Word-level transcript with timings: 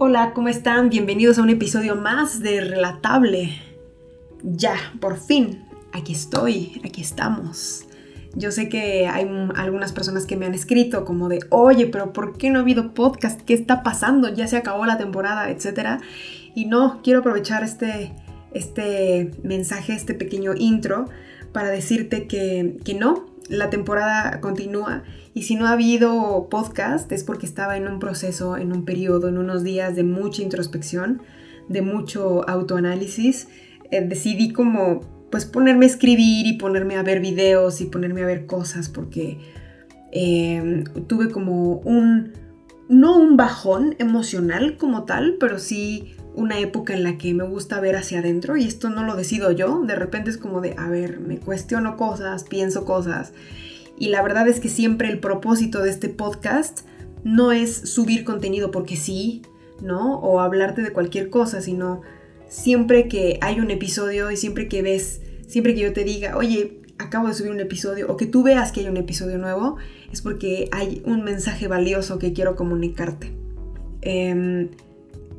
Hola, 0.00 0.30
¿cómo 0.32 0.46
están? 0.46 0.90
Bienvenidos 0.90 1.38
a 1.38 1.42
un 1.42 1.50
episodio 1.50 1.96
más 1.96 2.38
de 2.38 2.60
Relatable. 2.60 3.60
Ya, 4.44 4.76
por 5.00 5.16
fin, 5.16 5.64
aquí 5.92 6.12
estoy, 6.12 6.80
aquí 6.84 7.00
estamos. 7.00 7.84
Yo 8.32 8.52
sé 8.52 8.68
que 8.68 9.08
hay 9.08 9.28
algunas 9.56 9.90
personas 9.90 10.24
que 10.24 10.36
me 10.36 10.46
han 10.46 10.54
escrito 10.54 11.04
como 11.04 11.28
de, 11.28 11.40
oye, 11.50 11.86
pero 11.86 12.12
¿por 12.12 12.38
qué 12.38 12.48
no 12.48 12.60
ha 12.60 12.62
habido 12.62 12.94
podcast? 12.94 13.40
¿Qué 13.40 13.54
está 13.54 13.82
pasando? 13.82 14.32
Ya 14.32 14.46
se 14.46 14.56
acabó 14.56 14.86
la 14.86 14.98
temporada, 14.98 15.50
etc. 15.50 16.00
Y 16.54 16.66
no, 16.66 17.00
quiero 17.02 17.18
aprovechar 17.18 17.64
este, 17.64 18.12
este 18.52 19.32
mensaje, 19.42 19.94
este 19.94 20.14
pequeño 20.14 20.54
intro, 20.54 21.06
para 21.52 21.70
decirte 21.70 22.28
que, 22.28 22.76
que 22.84 22.94
no, 22.94 23.26
la 23.48 23.70
temporada 23.70 24.40
continúa 24.40 25.02
y 25.34 25.42
si 25.42 25.56
no 25.56 25.66
ha 25.66 25.72
habido 25.72 26.48
podcast 26.50 27.10
es 27.12 27.24
porque 27.24 27.46
estaba 27.46 27.76
en 27.76 27.88
un 27.88 27.98
proceso, 27.98 28.56
en 28.56 28.72
un 28.72 28.84
periodo, 28.84 29.28
en 29.28 29.38
unos 29.38 29.62
días 29.62 29.96
de 29.96 30.04
mucha 30.04 30.42
introspección, 30.42 31.22
de 31.68 31.82
mucho 31.82 32.48
autoanálisis. 32.48 33.48
Eh, 33.90 34.02
decidí 34.06 34.52
como 34.52 35.00
pues 35.30 35.44
ponerme 35.44 35.86
a 35.86 35.88
escribir 35.88 36.46
y 36.46 36.54
ponerme 36.54 36.96
a 36.96 37.02
ver 37.02 37.20
videos 37.20 37.80
y 37.80 37.86
ponerme 37.86 38.22
a 38.22 38.26
ver 38.26 38.46
cosas 38.46 38.88
porque 38.88 39.38
em, 40.12 40.84
tuve 41.06 41.30
como 41.30 41.76
un, 41.78 42.32
no 42.88 43.18
un 43.18 43.36
bajón 43.36 43.94
emocional 43.98 44.76
como 44.78 45.04
tal, 45.04 45.36
pero 45.38 45.58
sí 45.58 46.14
una 46.34 46.58
época 46.58 46.94
en 46.94 47.02
la 47.02 47.18
que 47.18 47.34
me 47.34 47.44
gusta 47.44 47.80
ver 47.80 47.96
hacia 47.96 48.20
adentro 48.20 48.56
y 48.56 48.64
esto 48.64 48.90
no 48.90 49.04
lo 49.04 49.16
decido 49.16 49.50
yo, 49.50 49.82
de 49.82 49.94
repente 49.94 50.30
es 50.30 50.38
como 50.38 50.60
de, 50.60 50.74
a 50.78 50.88
ver, 50.88 51.20
me 51.20 51.38
cuestiono 51.38 51.96
cosas, 51.96 52.44
pienso 52.44 52.84
cosas 52.84 53.32
y 53.98 54.08
la 54.08 54.22
verdad 54.22 54.46
es 54.48 54.60
que 54.60 54.68
siempre 54.68 55.08
el 55.08 55.18
propósito 55.18 55.82
de 55.82 55.90
este 55.90 56.08
podcast 56.08 56.80
no 57.24 57.52
es 57.52 57.74
subir 57.74 58.24
contenido 58.24 58.70
porque 58.70 58.96
sí, 58.96 59.42
¿no? 59.82 60.18
O 60.20 60.40
hablarte 60.40 60.82
de 60.82 60.92
cualquier 60.92 61.30
cosa, 61.30 61.60
sino 61.60 62.02
siempre 62.48 63.08
que 63.08 63.38
hay 63.42 63.60
un 63.60 63.70
episodio 63.70 64.30
y 64.30 64.36
siempre 64.36 64.68
que 64.68 64.82
ves, 64.82 65.20
siempre 65.46 65.74
que 65.74 65.80
yo 65.80 65.92
te 65.92 66.04
diga, 66.04 66.36
oye, 66.36 66.80
acabo 66.98 67.28
de 67.28 67.34
subir 67.34 67.50
un 67.50 67.60
episodio, 67.60 68.10
o 68.10 68.16
que 68.16 68.26
tú 68.26 68.42
veas 68.42 68.72
que 68.72 68.80
hay 68.80 68.86
un 68.86 68.96
episodio 68.96 69.38
nuevo, 69.38 69.76
es 70.12 70.22
porque 70.22 70.68
hay 70.72 71.02
un 71.04 71.24
mensaje 71.24 71.68
valioso 71.68 72.18
que 72.18 72.32
quiero 72.32 72.56
comunicarte. 72.56 73.32
Em, 74.00 74.70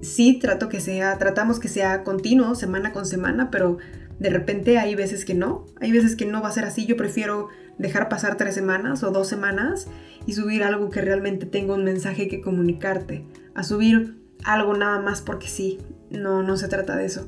sí, 0.01 0.39
trato 0.39 0.69
que 0.69 0.79
sea, 0.79 1.17
tratamos 1.17 1.59
que 1.59 1.67
sea 1.67 2.03
continuo, 2.03 2.55
semana 2.55 2.91
con 2.91 3.05
semana, 3.05 3.51
pero 3.51 3.77
de 4.19 4.29
repente 4.29 4.77
hay 4.77 4.95
veces 4.95 5.25
que 5.25 5.33
no, 5.33 5.65
hay 5.79 5.91
veces 5.91 6.15
que 6.15 6.25
no 6.25 6.41
va 6.41 6.49
a 6.49 6.53
ser 6.53 6.65
así, 6.65 6.85
yo 6.85 6.97
prefiero 6.97 7.47
dejar 7.77 8.09
pasar 8.09 8.37
tres 8.37 8.53
semanas 8.53 9.03
o 9.03 9.11
dos 9.11 9.27
semanas 9.27 9.87
y 10.27 10.33
subir 10.33 10.63
algo 10.63 10.89
que 10.89 11.01
realmente 11.01 11.45
tenga 11.45 11.73
un 11.73 11.83
mensaje 11.83 12.27
que 12.27 12.41
comunicarte. 12.41 13.23
A 13.55 13.63
subir 13.63 14.21
algo 14.43 14.75
nada 14.75 14.99
más 14.99 15.21
porque 15.21 15.47
sí. 15.47 15.79
No, 16.11 16.43
no 16.43 16.57
se 16.57 16.67
trata 16.67 16.95
de 16.95 17.05
eso. 17.05 17.27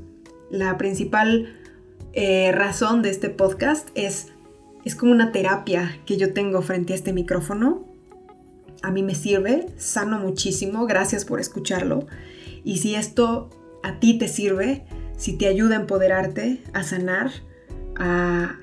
La 0.49 0.77
principal 0.77 1.55
eh, 2.13 2.51
razón 2.51 3.01
de 3.01 3.09
este 3.09 3.29
podcast 3.29 3.89
es, 3.95 4.27
es 4.83 4.95
como 4.95 5.11
una 5.11 5.31
terapia 5.31 5.97
que 6.05 6.17
yo 6.17 6.33
tengo 6.33 6.61
frente 6.61 6.93
a 6.93 6.95
este 6.95 7.13
micrófono. 7.13 7.85
A 8.81 8.91
mí 8.91 9.03
me 9.03 9.15
sirve, 9.15 9.67
sano 9.77 10.19
muchísimo, 10.19 10.85
gracias 10.85 11.23
por 11.23 11.39
escucharlo. 11.39 12.07
Y 12.63 12.77
si 12.77 12.95
esto 12.95 13.49
a 13.83 13.99
ti 13.99 14.17
te 14.17 14.27
sirve, 14.27 14.85
si 15.17 15.37
te 15.37 15.47
ayuda 15.47 15.77
a 15.77 15.81
empoderarte, 15.81 16.63
a 16.73 16.83
sanar, 16.83 17.31
a, 17.97 18.57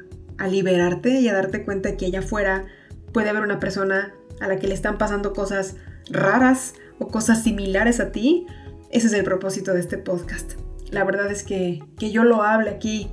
liberarte 0.49 1.21
y 1.21 1.29
a 1.29 1.35
darte 1.35 1.65
cuenta 1.65 1.97
que 1.97 2.07
allá 2.07 2.21
afuera 2.21 2.67
puede 3.13 3.29
haber 3.29 3.43
una 3.43 3.59
persona 3.59 4.15
a 4.41 4.47
la 4.49 4.59
que 4.59 4.69
le 4.69 4.75
están 4.75 4.99
pasando 4.99 5.33
cosas 5.33 5.77
raras 6.11 6.75
o 6.99 7.09
cosas 7.09 7.43
similares 7.43 8.01
a 8.01 8.13
ti, 8.13 8.47
ese 8.91 9.09
es 9.09 9.13
el 9.13 9.25
propósito 9.25 9.75
de 9.75 9.81
este 9.81 9.99
podcast. 9.99 10.53
La 10.91 11.05
verdad 11.05 11.31
es 11.31 11.43
que, 11.43 11.83
que 11.99 12.11
yo 12.11 12.25
lo 12.25 12.43
hable 12.43 12.71
aquí 12.71 13.11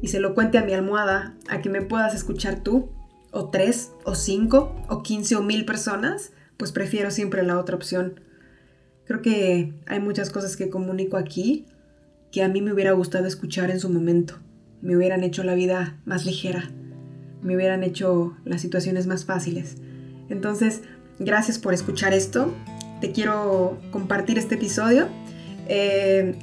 y 0.00 0.08
se 0.08 0.18
lo 0.18 0.34
cuente 0.34 0.58
a 0.58 0.64
mi 0.64 0.72
almohada, 0.72 1.34
a 1.48 1.60
que 1.60 1.68
me 1.68 1.82
puedas 1.82 2.14
escuchar 2.14 2.60
tú, 2.60 2.90
o 3.30 3.50
tres, 3.50 3.92
o 4.04 4.14
cinco, 4.14 4.74
o 4.88 5.02
quince, 5.02 5.36
o 5.36 5.42
mil 5.42 5.64
personas, 5.64 6.32
pues 6.56 6.72
prefiero 6.72 7.10
siempre 7.10 7.42
la 7.42 7.58
otra 7.58 7.76
opción. 7.76 8.20
Creo 9.12 9.20
que 9.20 9.74
hay 9.84 10.00
muchas 10.00 10.30
cosas 10.30 10.56
que 10.56 10.70
comunico 10.70 11.18
aquí 11.18 11.66
que 12.30 12.42
a 12.42 12.48
mí 12.48 12.62
me 12.62 12.72
hubiera 12.72 12.92
gustado 12.92 13.26
escuchar 13.26 13.70
en 13.70 13.78
su 13.78 13.90
momento 13.90 14.38
me 14.80 14.96
hubieran 14.96 15.22
hecho 15.22 15.44
la 15.44 15.54
vida 15.54 15.98
más 16.06 16.24
ligera, 16.24 16.70
me 17.42 17.54
hubieran 17.54 17.84
hecho 17.84 18.34
las 18.46 18.62
situaciones 18.62 19.06
más 19.06 19.26
fáciles. 19.26 19.76
Entonces, 20.30 20.80
gracias 21.18 21.58
por 21.58 21.74
escuchar 21.74 22.14
esto. 22.14 22.54
Te 23.02 23.12
quiero 23.12 23.76
compartir 23.90 24.38
este 24.38 24.54
episodio 24.54 25.08
eh, 25.68 26.34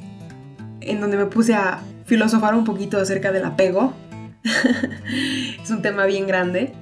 en 0.81 1.01
donde 1.01 1.17
me 1.17 1.25
puse 1.25 1.55
a 1.55 1.81
filosofar 2.05 2.53
un 2.53 2.65
poquito 2.65 2.99
acerca 2.99 3.31
del 3.31 3.45
apego. 3.45 3.95
es 5.63 5.71
un 5.71 5.81
tema 5.81 6.05
bien 6.05 6.27
grande, 6.27 6.73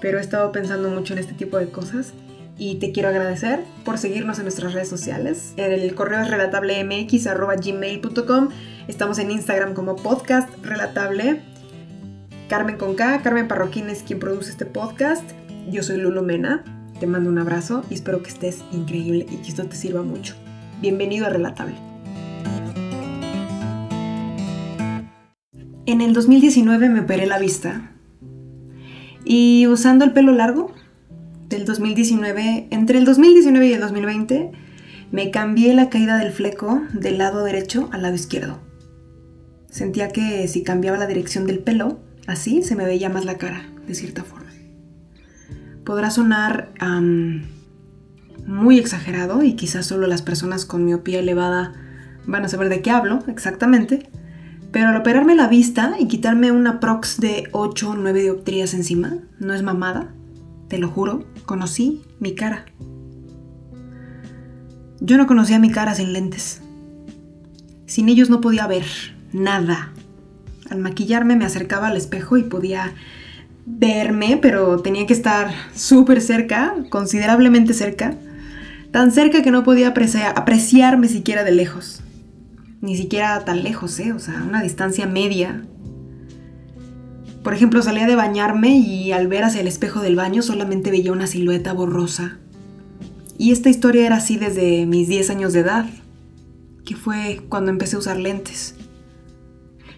pero 0.00 0.16
he 0.16 0.22
estado 0.22 0.52
pensando 0.52 0.88
mucho 0.88 1.12
en 1.12 1.18
este 1.18 1.34
tipo 1.34 1.58
de 1.58 1.68
cosas 1.68 2.14
y 2.56 2.76
te 2.76 2.92
quiero 2.92 3.08
agradecer 3.08 3.64
por 3.84 3.98
seguirnos 3.98 4.38
en 4.38 4.44
nuestras 4.44 4.72
redes 4.72 4.88
sociales. 4.88 5.54
El 5.56 5.92
correo 5.94 6.20
es 6.20 6.30
relatablemx.gmail.com 6.30 8.48
Estamos 8.86 9.18
en 9.18 9.30
Instagram 9.30 9.74
como 9.74 9.96
podcast 9.96 10.48
relatable. 10.62 11.40
Carmen 12.48 12.76
con 12.76 12.94
Carmen 12.94 13.48
Parroquín 13.48 13.88
es 13.88 14.02
quien 14.02 14.18
produce 14.18 14.50
este 14.50 14.66
podcast. 14.66 15.24
Yo 15.70 15.82
soy 15.82 15.96
Lulu 15.96 16.22
Mena. 16.22 16.64
Te 17.00 17.06
mando 17.06 17.30
un 17.30 17.38
abrazo 17.38 17.82
y 17.90 17.94
espero 17.94 18.22
que 18.22 18.30
estés 18.30 18.62
increíble 18.72 19.26
y 19.30 19.36
que 19.38 19.48
esto 19.48 19.64
te 19.64 19.74
sirva 19.74 20.02
mucho. 20.02 20.34
Bienvenido 20.80 21.26
a 21.26 21.30
Relatable. 21.30 21.74
En 25.86 26.00
el 26.00 26.12
2019 26.12 26.88
me 26.88 27.00
operé 27.00 27.26
la 27.26 27.38
vista 27.38 27.90
y 29.24 29.66
usando 29.66 30.04
el 30.04 30.12
pelo 30.12 30.32
largo 30.32 30.72
del 31.54 31.66
2019, 31.66 32.66
entre 32.70 32.98
el 32.98 33.04
2019 33.04 33.68
y 33.68 33.72
el 33.74 33.80
2020, 33.80 34.50
me 35.12 35.30
cambié 35.30 35.72
la 35.72 35.88
caída 35.88 36.18
del 36.18 36.32
fleco 36.32 36.82
del 36.92 37.18
lado 37.18 37.44
derecho 37.44 37.88
al 37.92 38.02
lado 38.02 38.16
izquierdo. 38.16 38.58
Sentía 39.70 40.08
que 40.08 40.48
si 40.48 40.64
cambiaba 40.64 40.98
la 40.98 41.06
dirección 41.06 41.46
del 41.46 41.60
pelo, 41.60 42.00
así 42.26 42.64
se 42.64 42.74
me 42.74 42.84
veía 42.84 43.08
más 43.08 43.24
la 43.24 43.38
cara, 43.38 43.70
de 43.86 43.94
cierta 43.94 44.24
forma. 44.24 44.50
Podrá 45.84 46.10
sonar 46.10 46.72
muy 48.46 48.78
exagerado 48.80 49.44
y 49.44 49.54
quizás 49.54 49.86
solo 49.86 50.08
las 50.08 50.22
personas 50.22 50.64
con 50.64 50.84
miopía 50.84 51.20
elevada 51.20 51.72
van 52.26 52.44
a 52.44 52.48
saber 52.48 52.68
de 52.68 52.82
qué 52.82 52.90
hablo 52.90 53.20
exactamente, 53.28 54.10
pero 54.72 54.88
al 54.88 54.96
operarme 54.96 55.36
la 55.36 55.46
vista 55.46 55.94
y 56.00 56.08
quitarme 56.08 56.50
una 56.50 56.80
prox 56.80 57.20
de 57.20 57.48
8 57.52 57.90
o 57.90 57.94
9 57.94 58.22
dioptrías 58.22 58.74
encima, 58.74 59.18
no 59.38 59.54
es 59.54 59.62
mamada, 59.62 60.12
te 60.68 60.78
lo 60.78 60.88
juro, 60.88 61.24
conocí 61.44 62.02
mi 62.20 62.34
cara. 62.34 62.66
Yo 65.00 65.18
no 65.18 65.26
conocía 65.26 65.58
mi 65.58 65.70
cara 65.70 65.94
sin 65.94 66.12
lentes. 66.12 66.62
Sin 67.86 68.08
ellos 68.08 68.30
no 68.30 68.40
podía 68.40 68.66
ver, 68.66 68.86
nada. 69.32 69.92
Al 70.70 70.78
maquillarme 70.78 71.36
me 71.36 71.44
acercaba 71.44 71.88
al 71.88 71.96
espejo 71.96 72.36
y 72.38 72.44
podía 72.44 72.94
verme, 73.66 74.38
pero 74.40 74.78
tenía 74.80 75.06
que 75.06 75.12
estar 75.12 75.50
súper 75.74 76.20
cerca, 76.20 76.74
considerablemente 76.90 77.74
cerca, 77.74 78.14
tan 78.90 79.10
cerca 79.12 79.42
que 79.42 79.50
no 79.50 79.64
podía 79.64 79.88
apreciarme 79.88 81.08
siquiera 81.08 81.44
de 81.44 81.52
lejos. 81.52 82.02
Ni 82.80 82.96
siquiera 82.96 83.44
tan 83.44 83.62
lejos, 83.62 83.98
¿eh? 83.98 84.12
O 84.12 84.18
sea, 84.18 84.42
una 84.46 84.62
distancia 84.62 85.06
media. 85.06 85.64
Por 87.44 87.52
ejemplo, 87.52 87.82
salía 87.82 88.06
de 88.06 88.16
bañarme 88.16 88.78
y 88.78 89.12
al 89.12 89.28
ver 89.28 89.44
hacia 89.44 89.60
el 89.60 89.68
espejo 89.68 90.00
del 90.00 90.16
baño 90.16 90.40
solamente 90.40 90.90
veía 90.90 91.12
una 91.12 91.26
silueta 91.26 91.74
borrosa. 91.74 92.38
Y 93.36 93.52
esta 93.52 93.68
historia 93.68 94.06
era 94.06 94.16
así 94.16 94.38
desde 94.38 94.86
mis 94.86 95.08
10 95.08 95.28
años 95.28 95.52
de 95.52 95.60
edad, 95.60 95.86
que 96.86 96.96
fue 96.96 97.42
cuando 97.50 97.70
empecé 97.70 97.96
a 97.96 97.98
usar 97.98 98.16
lentes. 98.16 98.76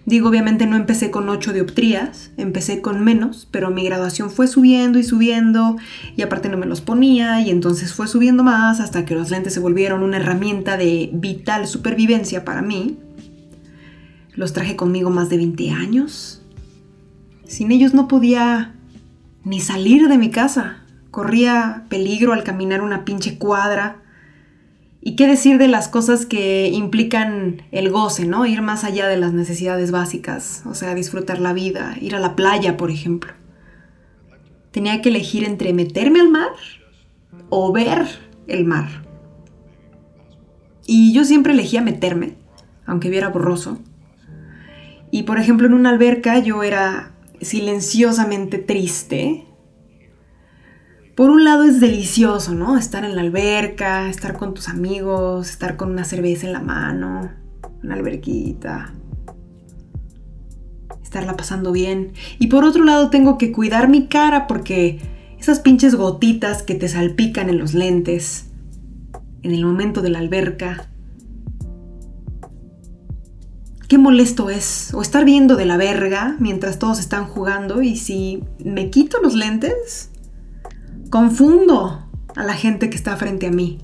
Digo, 0.06 0.28
obviamente 0.28 0.66
no 0.66 0.74
empecé 0.74 1.12
con 1.12 1.28
8 1.28 1.52
dioptrías, 1.52 2.32
empecé 2.36 2.80
con 2.80 3.04
menos, 3.04 3.46
pero 3.52 3.70
mi 3.70 3.84
graduación 3.84 4.28
fue 4.28 4.48
subiendo 4.48 4.98
y 4.98 5.04
subiendo 5.04 5.76
y 6.16 6.22
aparte 6.22 6.48
no 6.48 6.56
me 6.56 6.66
los 6.66 6.80
ponía 6.80 7.40
y 7.42 7.50
entonces 7.50 7.94
fue 7.94 8.08
subiendo 8.08 8.42
más 8.42 8.80
hasta 8.80 9.04
que 9.04 9.14
los 9.14 9.30
lentes 9.30 9.54
se 9.54 9.60
volvieron 9.60 10.02
una 10.02 10.16
herramienta 10.16 10.76
de 10.76 11.10
vital 11.12 11.68
supervivencia 11.68 12.44
para 12.44 12.62
mí. 12.62 12.98
Los 14.34 14.52
traje 14.52 14.74
conmigo 14.74 15.10
más 15.10 15.28
de 15.28 15.36
20 15.36 15.70
años. 15.70 16.42
Sin 17.46 17.70
ellos 17.72 17.94
no 17.94 18.08
podía 18.08 18.74
ni 19.44 19.60
salir 19.60 20.08
de 20.08 20.18
mi 20.18 20.30
casa. 20.30 20.82
Corría 21.10 21.84
peligro 21.88 22.32
al 22.32 22.44
caminar 22.44 22.82
una 22.82 23.04
pinche 23.04 23.38
cuadra 23.38 24.02
y 25.06 25.14
qué 25.14 25.28
decir 25.28 25.56
de 25.58 25.68
las 25.68 25.86
cosas 25.86 26.26
que 26.26 26.68
implican 26.68 27.62
el 27.70 27.90
goce, 27.90 28.26
¿no? 28.26 28.44
Ir 28.44 28.60
más 28.60 28.82
allá 28.82 29.06
de 29.06 29.16
las 29.16 29.32
necesidades 29.32 29.92
básicas, 29.92 30.64
o 30.66 30.74
sea, 30.74 30.96
disfrutar 30.96 31.38
la 31.38 31.52
vida, 31.52 31.94
ir 32.00 32.16
a 32.16 32.18
la 32.18 32.34
playa, 32.34 32.76
por 32.76 32.90
ejemplo. 32.90 33.32
Tenía 34.72 35.00
que 35.02 35.10
elegir 35.10 35.44
entre 35.44 35.72
meterme 35.72 36.20
al 36.20 36.28
mar 36.28 36.50
o 37.50 37.72
ver 37.72 38.04
el 38.48 38.64
mar. 38.64 39.06
Y 40.86 41.12
yo 41.12 41.24
siempre 41.24 41.52
elegía 41.52 41.82
meterme, 41.82 42.34
aunque 42.84 43.08
viera 43.08 43.28
borroso. 43.28 43.78
Y 45.12 45.22
por 45.22 45.38
ejemplo, 45.38 45.68
en 45.68 45.74
una 45.74 45.90
alberca 45.90 46.40
yo 46.40 46.64
era 46.64 47.12
silenciosamente 47.40 48.58
triste. 48.58 49.46
Por 51.14 51.30
un 51.30 51.44
lado 51.44 51.64
es 51.64 51.80
delicioso, 51.80 52.54
¿no? 52.54 52.76
Estar 52.76 53.04
en 53.04 53.16
la 53.16 53.22
alberca, 53.22 54.10
estar 54.10 54.36
con 54.36 54.52
tus 54.52 54.68
amigos, 54.68 55.48
estar 55.48 55.76
con 55.76 55.90
una 55.90 56.04
cerveza 56.04 56.46
en 56.46 56.52
la 56.52 56.60
mano, 56.60 57.30
una 57.82 57.94
alberquita, 57.94 58.92
estarla 61.02 61.36
pasando 61.36 61.72
bien. 61.72 62.12
Y 62.38 62.48
por 62.48 62.64
otro 62.64 62.84
lado 62.84 63.08
tengo 63.08 63.38
que 63.38 63.50
cuidar 63.50 63.88
mi 63.88 64.08
cara 64.08 64.46
porque 64.46 65.00
esas 65.38 65.60
pinches 65.60 65.94
gotitas 65.94 66.62
que 66.62 66.74
te 66.74 66.88
salpican 66.88 67.48
en 67.48 67.58
los 67.58 67.72
lentes, 67.72 68.50
en 69.42 69.52
el 69.52 69.64
momento 69.64 70.02
de 70.02 70.10
la 70.10 70.18
alberca, 70.18 70.90
qué 73.88 73.98
molesto 73.98 74.50
es. 74.50 74.92
O 74.94 75.02
estar 75.02 75.24
viendo 75.24 75.56
de 75.56 75.66
la 75.66 75.76
verga 75.76 76.36
mientras 76.38 76.78
todos 76.78 76.98
están 76.98 77.26
jugando 77.26 77.82
y 77.82 77.96
si 77.96 78.42
me 78.64 78.90
quito 78.90 79.20
los 79.20 79.34
lentes, 79.34 80.10
confundo 81.10 82.08
a 82.34 82.44
la 82.44 82.54
gente 82.54 82.90
que 82.90 82.96
está 82.96 83.16
frente 83.16 83.46
a 83.46 83.50
mí. 83.50 83.78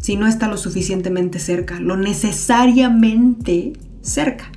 Si 0.00 0.16
no 0.16 0.26
está 0.26 0.48
lo 0.48 0.56
suficientemente 0.56 1.38
cerca, 1.38 1.78
lo 1.78 1.96
necesariamente 1.96 3.74
cerca. 4.00 4.50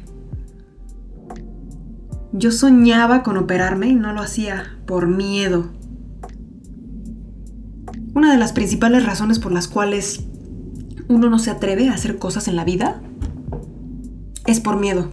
Yo 2.34 2.52
soñaba 2.52 3.24
con 3.24 3.38
operarme 3.38 3.88
y 3.88 3.96
no 3.96 4.12
lo 4.12 4.22
hacía 4.22 4.78
por 4.86 5.08
miedo. 5.08 5.72
Una 8.14 8.32
de 8.32 8.38
las 8.38 8.54
principales 8.54 9.06
razones 9.06 9.40
por 9.40 9.52
las 9.52 9.68
cuales 9.68 10.26
uno 11.08 11.30
no 11.30 11.38
se 11.38 11.52
atreve 11.52 11.90
a 11.90 11.94
hacer 11.94 12.18
cosas 12.18 12.48
en 12.48 12.56
la 12.56 12.66
vida 12.66 13.02
es 14.46 14.60
por 14.60 14.78
miedo. 14.78 15.12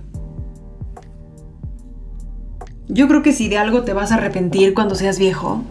Yo 2.88 3.08
creo 3.08 3.23
que 3.23 3.32
si 3.32 3.49
de 3.49 3.58
algo 3.58 3.84
te 3.84 3.93
vas 3.93 4.12
a 4.12 4.17
arrepentir 4.17 4.75
cuando 4.75 4.94
seas 4.94 5.19
viejo 5.19 5.62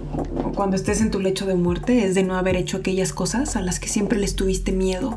o 0.44 0.52
cuando 0.54 0.76
estés 0.76 1.02
en 1.02 1.12
tu 1.12 1.20
lecho 1.20 1.46
de 1.46 1.56
muerte 1.56 2.06
es 2.06 2.16
de 2.16 2.24
no 2.24 2.36
haber 2.36 2.56
hecho 2.56 2.78
aquellas 2.78 3.14
cosas 3.14 3.56
a 3.56 3.62
las 3.62 3.80
que 3.80 3.88
siempre 3.88 4.18
les 4.18 4.36
tuviste 4.36 4.72
miedo. 4.72 5.16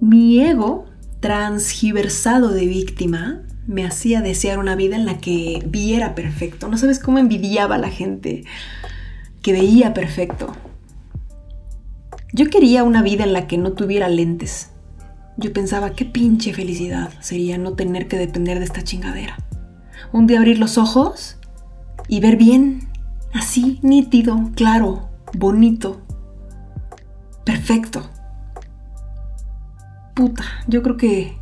Mi 0.00 0.40
ego, 0.44 0.86
transgiversado 1.20 2.50
de 2.50 2.66
víctima, 2.66 3.42
me 3.66 3.84
hacía 3.84 4.20
desear 4.20 4.58
una 4.58 4.76
vida 4.76 4.96
en 4.96 5.06
la 5.06 5.18
que 5.18 5.62
viera 5.66 6.14
perfecto. 6.14 6.68
No 6.68 6.76
sabes 6.76 6.98
cómo 6.98 7.18
envidiaba 7.18 7.76
a 7.76 7.78
la 7.78 7.90
gente 7.90 8.44
que 9.42 9.52
veía 9.52 9.94
perfecto. 9.94 10.52
Yo 12.32 12.48
quería 12.48 12.82
una 12.82 13.02
vida 13.02 13.24
en 13.24 13.32
la 13.32 13.46
que 13.46 13.58
no 13.58 13.72
tuviera 13.72 14.08
lentes, 14.08 14.71
yo 15.36 15.52
pensaba, 15.52 15.90
qué 15.90 16.04
pinche 16.04 16.52
felicidad 16.52 17.10
sería 17.20 17.58
no 17.58 17.72
tener 17.74 18.08
que 18.08 18.18
depender 18.18 18.58
de 18.58 18.64
esta 18.64 18.82
chingadera. 18.82 19.36
Un 20.12 20.26
día 20.26 20.38
abrir 20.38 20.58
los 20.58 20.78
ojos 20.78 21.38
y 22.08 22.20
ver 22.20 22.36
bien, 22.36 22.88
así, 23.32 23.78
nítido, 23.82 24.50
claro, 24.54 25.08
bonito, 25.32 26.00
perfecto. 27.44 28.10
Puta, 30.14 30.44
yo 30.68 30.82
creo 30.82 30.96
que 30.96 31.38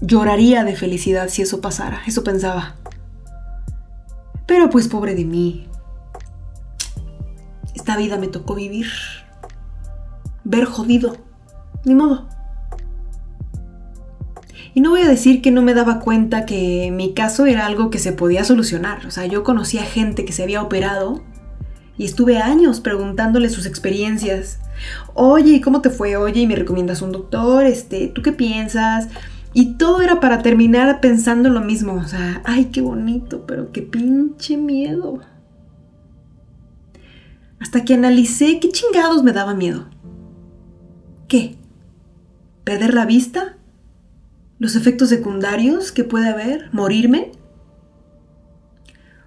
lloraría 0.00 0.64
de 0.64 0.74
felicidad 0.74 1.28
si 1.28 1.42
eso 1.42 1.60
pasara, 1.60 2.00
eso 2.06 2.24
pensaba. 2.24 2.76
Pero 4.46 4.70
pues 4.70 4.88
pobre 4.88 5.14
de 5.14 5.24
mí. 5.24 5.68
Esta 7.74 7.96
vida 7.96 8.16
me 8.16 8.28
tocó 8.28 8.54
vivir. 8.54 8.86
Ver 10.44 10.64
jodido. 10.64 11.16
Ni 11.84 11.94
modo. 11.94 12.28
Y 14.74 14.80
no 14.80 14.90
voy 14.90 15.02
a 15.02 15.08
decir 15.08 15.40
que 15.40 15.52
no 15.52 15.62
me 15.62 15.72
daba 15.72 16.00
cuenta 16.00 16.46
que 16.46 16.90
mi 16.92 17.14
caso 17.14 17.46
era 17.46 17.64
algo 17.64 17.90
que 17.90 18.00
se 18.00 18.12
podía 18.12 18.42
solucionar. 18.42 19.06
O 19.06 19.12
sea, 19.12 19.24
yo 19.26 19.44
conocía 19.44 19.84
gente 19.84 20.24
que 20.24 20.32
se 20.32 20.42
había 20.42 20.62
operado 20.62 21.22
y 21.96 22.04
estuve 22.04 22.38
años 22.38 22.80
preguntándole 22.80 23.48
sus 23.50 23.66
experiencias. 23.66 24.58
Oye, 25.14 25.52
¿y 25.52 25.60
cómo 25.60 25.80
te 25.80 25.90
fue? 25.90 26.16
Oye, 26.16 26.40
¿y 26.40 26.46
me 26.48 26.56
recomiendas 26.56 27.02
un 27.02 27.12
doctor? 27.12 27.64
Este, 27.64 28.08
¿tú 28.08 28.22
qué 28.22 28.32
piensas? 28.32 29.08
Y 29.52 29.74
todo 29.74 30.02
era 30.02 30.18
para 30.18 30.42
terminar 30.42 31.00
pensando 31.00 31.50
lo 31.50 31.60
mismo. 31.60 31.94
O 31.94 32.08
sea, 32.08 32.42
ay, 32.44 32.66
qué 32.66 32.80
bonito, 32.80 33.46
pero 33.46 33.70
qué 33.70 33.82
pinche 33.82 34.56
miedo. 34.56 35.20
Hasta 37.60 37.84
que 37.84 37.94
analicé 37.94 38.58
qué 38.58 38.70
chingados 38.70 39.22
me 39.22 39.30
daba 39.30 39.54
miedo. 39.54 39.88
¿Qué? 41.28 41.54
¿Perder 42.64 42.94
la 42.94 43.06
vista? 43.06 43.56
Los 44.64 44.76
efectos 44.76 45.10
secundarios 45.10 45.92
que 45.92 46.04
puede 46.04 46.26
haber, 46.26 46.70
morirme. 46.72 47.32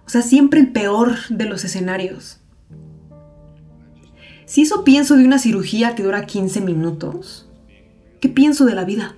O 0.04 0.10
sea, 0.10 0.24
siempre 0.24 0.60
el 0.60 0.72
peor 0.72 1.14
de 1.30 1.46
los 1.46 1.64
escenarios. 1.64 2.40
Si 4.46 4.64
eso 4.64 4.84
pienso 4.84 5.16
de 5.16 5.26
una 5.26 5.38
cirugía 5.38 5.94
que 5.94 6.02
dura 6.02 6.26
15 6.26 6.62
minutos, 6.62 7.48
¿qué 8.20 8.30
pienso 8.30 8.66
de 8.66 8.74
la 8.74 8.84
vida? 8.84 9.16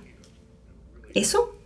¿Eso? 1.14 1.56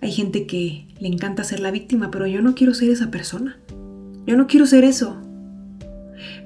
Hay 0.00 0.10
gente 0.10 0.46
que 0.46 0.88
le 1.00 1.08
encanta 1.08 1.44
ser 1.44 1.60
la 1.60 1.70
víctima, 1.70 2.10
pero 2.10 2.26
yo 2.26 2.40
no 2.40 2.54
quiero 2.54 2.72
ser 2.72 2.88
esa 2.88 3.10
persona. 3.10 3.60
Yo 4.24 4.38
no 4.38 4.46
quiero 4.46 4.64
ser 4.64 4.84
eso. 4.84 5.20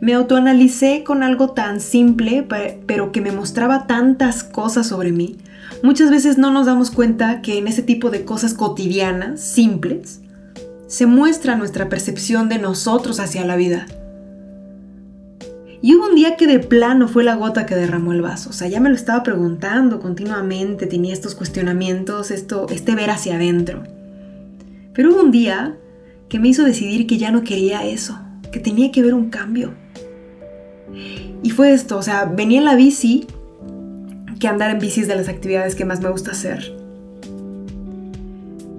Me 0.00 0.14
autoanalicé 0.14 1.05
con 1.05 1.23
algo 1.23 1.50
tan 1.50 1.81
simple, 1.81 2.46
pero 2.87 3.12
que 3.12 3.20
me 3.20 3.32
mostraba 3.32 3.87
tantas 3.87 4.44
cosas 4.44 4.87
sobre 4.87 5.12
mí. 5.12 5.37
Muchas 5.82 6.11
veces 6.11 6.38
no 6.38 6.50
nos 6.50 6.67
damos 6.67 6.90
cuenta 6.90 7.43
que 7.43 7.58
en 7.58 7.69
ese 7.69 7.82
tipo 7.82 8.11
de 8.11 8.25
cosas 8.25 8.55
cotidianas, 8.55 9.40
simples, 9.40 10.20
se 10.87 11.06
muestra 11.06 11.56
nuestra 11.56 11.88
percepción 11.88 12.49
de 12.49 12.58
nosotros 12.58 13.20
hacia 13.20 13.44
la 13.44 13.56
vida. 13.56 13.87
Y 15.82 15.94
hubo 15.94 16.06
un 16.06 16.14
día 16.14 16.37
que 16.37 16.46
de 16.46 16.58
plano 16.58 17.06
fue 17.06 17.22
la 17.22 17.37
gota 17.37 17.67
que 17.67 17.76
derramó 17.76 18.12
el 18.12 18.22
vaso. 18.22 18.50
O 18.50 18.52
sea, 18.52 18.69
ya 18.69 18.81
me 18.81 18.88
lo 18.88 18.94
estaba 18.94 19.22
preguntando 19.22 20.00
continuamente, 20.00 20.87
tenía 20.87 21.12
estos 21.12 21.34
cuestionamientos, 21.34 22.31
esto, 22.31 22.67
este 22.70 22.94
ver 22.94 23.11
hacia 23.11 23.37
adentro. 23.37 23.82
Pero 24.94 25.12
hubo 25.12 25.20
un 25.20 25.31
día 25.31 25.77
que 26.29 26.39
me 26.39 26.48
hizo 26.48 26.65
decidir 26.65 27.06
que 27.06 27.19
ya 27.19 27.31
no 27.31 27.44
quería 27.44 27.84
eso, 27.84 28.19
que 28.56 28.63
tenía 28.63 28.91
que 28.91 29.03
ver 29.03 29.13
un 29.13 29.29
cambio. 29.29 29.75
Y 31.43 31.51
fue 31.51 31.75
esto, 31.75 31.98
o 31.98 32.03
sea, 32.03 32.25
venía 32.25 32.58
en 32.58 32.65
la 32.65 32.75
bici, 32.75 33.27
que 34.41 34.48
andar 34.48 34.70
en 34.70 34.79
bici 34.79 35.03
es 35.03 35.08
de 35.08 35.15
las 35.15 35.29
actividades 35.29 35.75
que 35.75 35.84
más 35.84 36.01
me 36.01 36.08
gusta 36.08 36.31
hacer. 36.31 36.75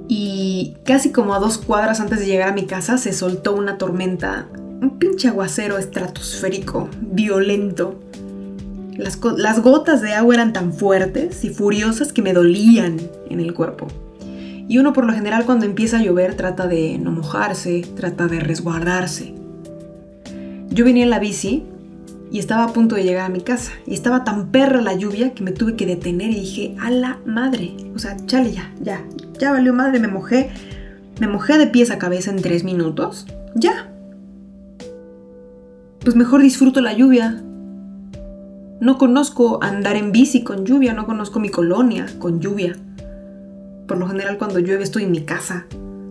Y 0.07 0.77
casi 0.83 1.11
como 1.11 1.35
a 1.35 1.39
dos 1.39 1.59
cuadras 1.59 1.99
antes 1.99 2.19
de 2.19 2.25
llegar 2.25 2.49
a 2.49 2.53
mi 2.53 2.65
casa 2.65 2.97
se 2.97 3.13
soltó 3.13 3.53
una 3.53 3.77
tormenta, 3.77 4.47
un 4.81 4.97
pinche 4.97 5.27
aguacero 5.27 5.77
estratosférico, 5.77 6.89
violento. 6.99 7.99
Las, 8.95 9.19
las 9.37 9.61
gotas 9.61 10.01
de 10.01 10.13
agua 10.13 10.33
eran 10.33 10.53
tan 10.53 10.73
fuertes 10.73 11.43
y 11.43 11.51
furiosas 11.51 12.13
que 12.13 12.23
me 12.23 12.33
dolían 12.33 12.97
en 13.29 13.39
el 13.39 13.53
cuerpo. 13.53 13.85
Y 14.67 14.79
uno 14.79 14.91
por 14.91 15.05
lo 15.05 15.13
general 15.13 15.45
cuando 15.45 15.67
empieza 15.67 15.97
a 15.97 16.01
llover 16.01 16.33
trata 16.33 16.65
de 16.65 16.97
no 16.97 17.11
mojarse, 17.11 17.85
trata 17.95 18.25
de 18.25 18.39
resguardarse. 18.39 19.36
Yo 20.77 20.85
venía 20.85 21.05
en 21.05 21.09
la 21.09 21.17
bici 21.17 21.63
y 22.31 22.37
estaba 22.37 22.65
a 22.65 22.71
punto 22.71 22.93
de 22.93 23.03
llegar 23.03 23.25
a 23.25 23.33
mi 23.33 23.41
casa. 23.41 23.71
Y 23.87 23.95
estaba 23.95 24.23
tan 24.23 24.51
perra 24.51 24.79
la 24.79 24.93
lluvia 24.93 25.33
que 25.33 25.43
me 25.43 25.51
tuve 25.51 25.75
que 25.75 25.87
detener 25.87 26.29
y 26.29 26.41
dije, 26.41 26.75
a 26.79 26.91
la 26.91 27.17
madre. 27.25 27.75
O 27.95 27.99
sea, 27.99 28.15
chale 28.27 28.51
ya, 28.51 28.71
ya, 28.79 29.03
ya 29.39 29.51
valió 29.51 29.73
madre, 29.73 29.99
me 29.99 30.07
mojé. 30.07 30.51
Me 31.19 31.27
mojé 31.27 31.57
de 31.57 31.65
pies 31.65 31.89
a 31.89 31.97
cabeza 31.97 32.29
en 32.29 32.43
tres 32.43 32.63
minutos. 32.63 33.25
Ya. 33.55 33.91
Pues 36.01 36.15
mejor 36.15 36.43
disfruto 36.43 36.79
la 36.79 36.93
lluvia. 36.93 37.41
No 38.79 38.99
conozco 38.99 39.57
andar 39.63 39.95
en 39.95 40.11
bici 40.11 40.43
con 40.43 40.63
lluvia, 40.63 40.93
no 40.93 41.07
conozco 41.07 41.39
mi 41.39 41.49
colonia 41.49 42.05
con 42.19 42.39
lluvia. 42.39 42.75
Por 43.87 43.97
lo 43.97 44.05
general 44.05 44.37
cuando 44.37 44.59
llueve 44.59 44.83
estoy 44.83 45.05
en 45.05 45.11
mi 45.11 45.21
casa. 45.21 45.65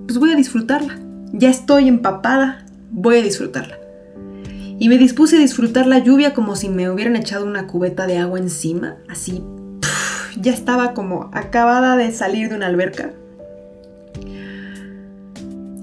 Pues 0.08 0.18
voy 0.18 0.32
a 0.32 0.34
disfrutarla. 0.34 0.98
Ya 1.32 1.50
estoy 1.50 1.86
empapada, 1.86 2.66
voy 2.90 3.18
a 3.18 3.22
disfrutarla 3.22 3.85
y 4.78 4.88
me 4.88 4.98
dispuse 4.98 5.36
a 5.36 5.40
disfrutar 5.40 5.86
la 5.86 5.98
lluvia 5.98 6.34
como 6.34 6.54
si 6.54 6.68
me 6.68 6.90
hubieran 6.90 7.16
echado 7.16 7.46
una 7.46 7.66
cubeta 7.66 8.06
de 8.06 8.18
agua 8.18 8.38
encima, 8.38 8.96
así. 9.08 9.42
ya 10.40 10.52
estaba 10.52 10.92
como 10.92 11.30
acabada 11.32 11.96
de 11.96 12.12
salir 12.12 12.50
de 12.50 12.56
una 12.56 12.66
alberca. 12.66 13.12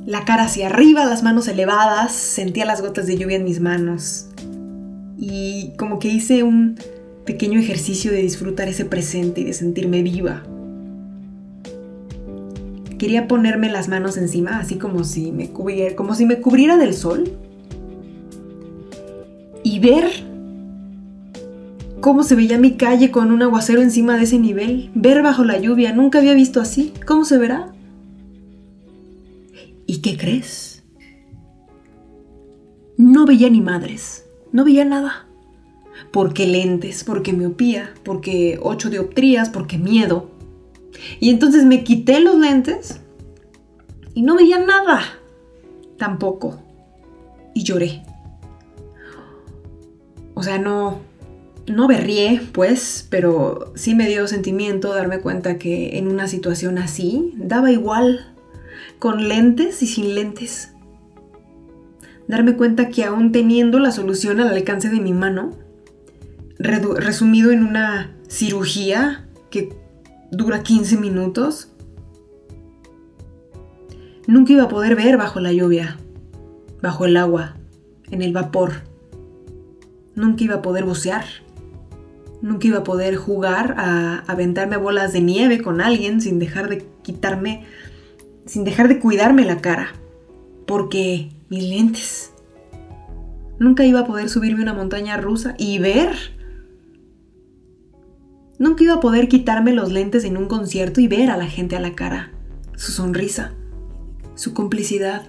La 0.06 0.26
cara 0.26 0.44
hacia 0.44 0.68
arriba, 0.68 1.06
las 1.06 1.24
manos 1.24 1.48
elevadas, 1.48 2.12
sentía 2.12 2.66
las 2.66 2.82
gotas 2.82 3.08
de 3.08 3.18
lluvia 3.18 3.38
en 3.38 3.46
mis 3.46 3.62
manos. 3.62 4.28
Y 5.18 5.72
como 5.78 5.98
que 5.98 6.10
hice 6.10 6.44
un 6.44 6.78
pequeño 7.26 7.60
ejercicio 7.60 8.12
de 8.12 8.22
disfrutar 8.22 8.68
ese 8.68 8.86
presente 8.86 9.42
y 9.42 9.46
de 9.46 9.54
sentirme 9.54 10.04
viva. 10.04 10.44
Quería 13.00 13.28
ponerme 13.28 13.70
las 13.70 13.88
manos 13.88 14.18
encima, 14.18 14.60
así 14.60 14.76
como 14.76 15.04
si 15.04 15.32
me 15.32 15.50
cubriera, 15.50 15.96
como 15.96 16.16
si 16.16 16.26
me 16.26 16.42
cubriera 16.42 16.78
del 16.78 16.94
sol 16.94 17.32
y 19.74 19.80
ver 19.80 20.06
cómo 22.00 22.22
se 22.22 22.36
veía 22.36 22.60
mi 22.60 22.74
calle 22.74 23.10
con 23.10 23.32
un 23.32 23.42
aguacero 23.42 23.82
encima 23.82 24.18
de 24.18 24.26
ese 24.26 24.38
nivel, 24.38 24.92
ver 24.94 25.24
bajo 25.24 25.44
la 25.44 25.58
lluvia, 25.58 25.94
nunca 25.94 26.20
había 26.20 26.36
visto 26.36 26.62
así, 26.62 26.94
¿cómo 27.08 27.26
se 27.26 27.40
verá? 27.40 27.74
¿Y 29.88 30.02
qué 30.02 30.16
crees? 30.16 30.84
No 32.98 33.26
veía 33.26 33.50
ni 33.50 33.62
madres, 33.62 34.26
no 34.52 34.64
veía 34.64 34.86
nada. 34.86 35.26
Porque 36.12 36.46
lentes, 36.46 37.04
porque 37.04 37.34
miopía, 37.34 37.96
porque 38.04 38.60
ocho 38.62 38.92
dioptrías, 38.92 39.50
porque 39.50 39.80
miedo. 39.80 40.30
Y 41.20 41.32
entonces 41.32 41.66
me 41.66 41.84
quité 41.84 42.20
los 42.20 42.38
lentes 42.38 43.02
y 44.14 44.22
no 44.22 44.36
veía 44.36 44.60
nada. 44.60 45.02
Tampoco. 45.98 46.60
Y 47.56 47.64
lloré. 47.64 48.04
O 50.44 50.46
sea, 50.46 50.58
no, 50.60 51.00
no 51.68 51.88
berrié, 51.88 52.42
pues, 52.52 53.08
pero 53.10 53.72
sí 53.76 53.96
me 53.96 54.10
dio 54.10 54.28
sentimiento 54.28 54.94
darme 54.94 55.22
cuenta 55.22 55.58
que 55.58 55.98
en 55.98 56.10
una 56.10 56.28
situación 56.28 56.78
así 56.78 57.32
daba 57.38 57.72
igual, 57.72 58.36
con 59.00 59.30
lentes 59.30 59.82
y 59.82 59.88
sin 59.88 60.16
lentes. 60.16 60.74
Darme 62.28 62.58
cuenta 62.58 62.90
que 62.90 63.06
aún 63.06 63.32
teniendo 63.32 63.80
la 63.80 63.94
solución 63.94 64.42
al 64.42 64.50
alcance 64.50 64.90
de 64.90 65.00
mi 65.00 65.14
mano, 65.14 65.52
resumido 66.60 67.52
en 67.52 67.64
una 67.64 68.14
cirugía 68.28 69.26
que 69.50 69.74
dura 70.30 70.62
15 70.62 70.98
minutos, 70.98 71.70
nunca 74.28 74.52
iba 74.52 74.64
a 74.64 74.68
poder 74.68 74.98
ver 74.98 75.16
bajo 75.16 75.40
la 75.40 75.54
lluvia, 75.54 75.98
bajo 76.82 77.06
el 77.06 77.16
agua, 77.16 77.56
en 78.12 78.22
el 78.22 78.34
vapor. 78.34 78.92
Nunca 80.16 80.44
iba 80.44 80.56
a 80.56 80.62
poder 80.62 80.86
bucear. 80.86 81.26
Nunca 82.42 82.68
iba 82.68 82.80
a 82.80 82.84
poder 82.84 83.16
jugar 83.16 83.76
a 83.78 84.20
aventarme 84.28 84.78
bolas 84.78 85.14
de 85.14 85.22
nieve 85.22 85.62
con 85.62 85.82
alguien 85.82 86.22
sin 86.22 86.40
dejar 86.40 86.70
de 86.70 86.86
quitarme, 87.02 87.66
sin 88.46 88.64
dejar 88.64 88.90
de 88.90 89.00
cuidarme 89.00 89.46
la 89.46 89.62
cara. 89.62 89.94
Porque 90.68 91.30
mis 91.50 91.64
lentes. 91.64 92.34
Nunca 93.60 93.86
iba 93.86 94.02
a 94.02 94.06
poder 94.06 94.30
subirme 94.30 94.62
una 94.62 94.74
montaña 94.74 95.18
rusa 95.18 95.56
y 95.58 95.80
ver. 95.80 96.16
Nunca 98.60 98.84
iba 98.84 98.96
a 98.96 99.00
poder 99.00 99.28
quitarme 99.30 99.74
los 99.74 99.92
lentes 99.92 100.26
en 100.26 100.38
un 100.38 100.48
concierto 100.48 101.02
y 101.02 101.08
ver 101.08 101.32
a 101.32 101.38
la 101.38 101.48
gente 101.48 101.76
a 101.76 101.80
la 101.80 101.96
cara. 101.96 102.32
Su 102.76 102.92
sonrisa. 102.92 103.54
Su 104.36 104.54
complicidad. 104.54 105.24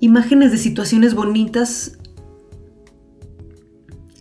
Imágenes 0.00 0.52
de 0.52 0.58
situaciones 0.58 1.14
bonitas 1.14 1.97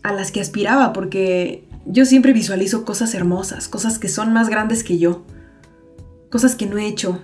a 0.08 0.14
las 0.14 0.32
que 0.32 0.42
aspiraba, 0.42 0.94
porque 0.94 1.66
yo 1.86 2.06
siempre 2.06 2.34
visualizo 2.34 2.86
cosas 2.86 3.14
hermosas, 3.14 3.68
cosas 3.68 4.00
que 4.00 4.08
son 4.08 4.32
más 4.34 4.50
grandes 4.50 4.84
que 4.84 4.98
yo, 4.98 5.26
cosas 6.30 6.56
que 6.56 6.66
no 6.66 6.78
he 6.78 6.88
hecho, 6.88 7.22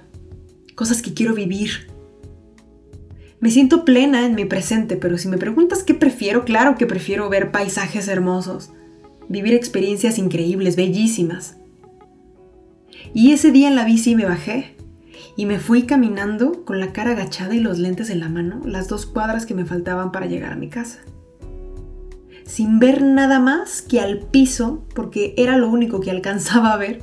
cosas 0.75 1.02
que 1.02 1.13
quiero 1.13 1.34
vivir. 1.34 1.92
Me 3.40 3.52
siento 3.52 3.86
plena 3.86 4.25
en 4.25 4.36
mi 4.36 4.46
presente, 4.46 4.98
pero 4.98 5.18
si 5.18 5.28
me 5.28 5.38
preguntas 5.38 5.84
qué 5.84 5.94
prefiero, 5.94 6.44
claro 6.46 6.75
que 6.75 6.86
prefiero 6.86 7.30
ver 7.30 7.52
paisajes 7.52 8.08
hermosos, 8.08 8.72
vivir 9.30 9.54
experiencias 9.54 10.18
increíbles, 10.18 10.75
bellísimas. 10.75 11.58
Y 13.13 13.32
ese 13.32 13.52
día 13.52 13.68
en 13.68 13.75
la 13.75 13.86
bici 13.86 14.16
me 14.16 14.25
bajé 14.25 14.75
y 15.38 15.46
me 15.46 15.60
fui 15.60 15.84
caminando 15.84 16.63
con 16.66 16.80
la 16.80 16.94
cara 16.94 17.12
agachada 17.12 17.56
y 17.56 17.60
los 17.60 17.80
lentes 17.80 18.10
en 18.10 18.20
la 18.20 18.30
mano, 18.30 18.62
las 18.66 18.88
dos 18.88 19.06
cuadras 19.06 19.46
que 19.46 19.54
me 19.54 19.66
faltaban 19.66 20.12
para 20.12 20.25
llegar 20.25 20.52
a 20.52 20.58
mi 20.58 20.70
casa 20.70 21.00
sin 22.53 22.77
ver 22.77 23.01
nada 23.01 23.39
más 23.39 23.81
que 23.81 24.00
al 24.00 24.19
piso, 24.19 24.86
porque 24.93 25.33
era 25.38 25.57
lo 25.57 25.67
único 25.69 26.01
que 26.01 26.12
alcanzaba 26.12 26.72
a 26.72 26.77
ver. 26.77 27.01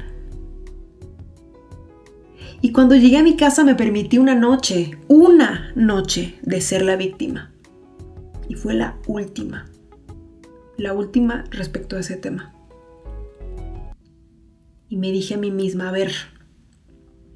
Y 2.61 2.71
cuando 2.71 2.95
llegué 2.95 3.17
a 3.17 3.25
mi 3.25 3.37
casa 3.37 3.65
me 3.65 3.75
permití 3.75 4.19
una 4.19 4.37
noche, 4.37 4.97
una 5.09 5.73
noche 5.75 6.39
de 6.43 6.61
ser 6.61 6.83
la 6.83 6.95
víctima. 6.95 7.51
Y 8.49 8.55
fue 8.55 8.75
la 8.75 8.97
última, 9.09 9.69
la 10.77 10.93
última 10.93 11.43
respecto 11.51 11.97
a 11.97 12.01
ese 12.01 12.17
tema. 12.17 12.55
Y 14.89 14.99
me 14.99 15.11
dije 15.11 15.35
a 15.35 15.39
mí 15.39 15.51
misma, 15.51 15.89
a 15.89 15.93
ver, 15.93 16.13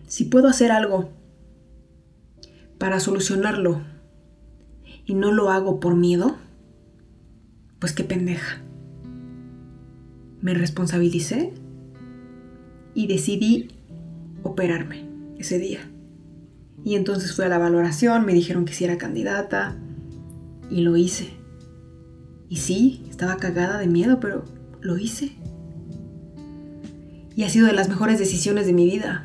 si 0.06 0.26
puedo 0.26 0.46
hacer 0.46 0.70
algo 0.70 1.10
para 2.78 3.00
solucionarlo 3.00 3.80
y 5.04 5.14
no 5.14 5.32
lo 5.32 5.50
hago 5.50 5.80
por 5.80 5.96
miedo, 5.96 6.36
pues 7.84 7.92
qué 7.92 8.02
pendeja. 8.02 8.62
Me 10.40 10.54
responsabilicé 10.54 11.52
y 12.94 13.08
decidí 13.08 13.72
operarme 14.42 15.04
ese 15.36 15.58
día. 15.58 15.80
Y 16.82 16.94
entonces 16.94 17.34
fui 17.34 17.44
a 17.44 17.50
la 17.50 17.58
valoración, 17.58 18.24
me 18.24 18.32
dijeron 18.32 18.64
que 18.64 18.72
si 18.72 18.84
era 18.84 18.96
candidata 18.96 19.76
y 20.70 20.80
lo 20.80 20.96
hice. 20.96 21.34
Y 22.48 22.56
sí, 22.56 23.04
estaba 23.10 23.36
cagada 23.36 23.76
de 23.78 23.86
miedo, 23.86 24.18
pero 24.18 24.46
lo 24.80 24.96
hice. 24.96 25.32
Y 27.36 27.42
ha 27.42 27.50
sido 27.50 27.66
de 27.66 27.74
las 27.74 27.90
mejores 27.90 28.18
decisiones 28.18 28.64
de 28.64 28.72
mi 28.72 28.86
vida. 28.86 29.24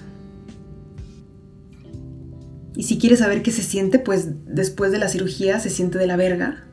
Y 2.75 2.83
si 2.83 2.97
quieres 2.97 3.19
saber 3.19 3.41
qué 3.41 3.51
se 3.51 3.63
siente, 3.63 3.99
pues 3.99 4.27
después 4.53 4.91
de 4.91 4.97
la 4.97 5.07
cirugía 5.07 5.61
se 5.61 5.69
siente 5.69 5.97
de 5.97 6.07
la 6.07 6.17
verga. 6.17 6.65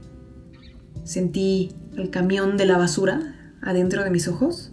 Sentí 1.07 1.71
el 1.97 2.11
camión 2.11 2.57
de 2.57 2.67
la 2.67 2.77
basura 2.77 3.33
adentro 3.63 4.03
de 4.03 4.11
mis 4.11 4.27
ojos. 4.27 4.73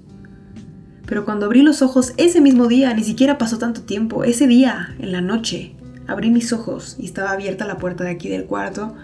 Pero 1.06 1.25
cuando 1.25 1.46
abrí 1.46 1.62
los 1.62 1.84
ojos 1.84 2.13
ese 2.18 2.42
mismo 2.42 2.68
día, 2.68 2.92
ni 2.96 3.04
siquiera 3.04 3.38
pasó 3.38 3.60
tanto 3.60 3.84
tiempo, 3.84 4.24
ese 4.24 4.48
día, 4.48 4.96
en 4.98 5.12
la 5.12 5.22
noche, 5.22 5.75
abrí 6.08 6.32
mis 6.32 6.52
ojos 6.52 6.98
y 7.00 7.06
estaba 7.06 7.32
abierta 7.32 7.68
la 7.68 7.78
puerta 7.78 8.04
de 8.04 8.10
aquí 8.10 8.30
del 8.30 8.46
cuarto 8.46 8.96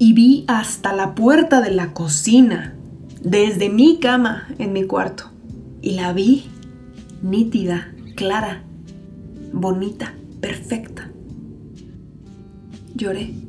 y 0.00 0.14
vi 0.14 0.44
hasta 0.48 0.92
la 0.92 1.14
puerta 1.14 1.60
de 1.60 1.70
la 1.70 1.92
cocina, 1.92 2.74
desde 3.22 3.68
mi 3.68 4.00
cama 4.00 4.48
en 4.58 4.72
mi 4.72 4.84
cuarto. 4.84 5.30
Y 5.80 5.92
la 5.92 6.12
vi 6.12 6.46
nítida, 7.22 7.92
clara, 8.16 8.64
bonita, 9.52 10.12
perfecta. 10.40 11.08
Lloré. 12.96 13.45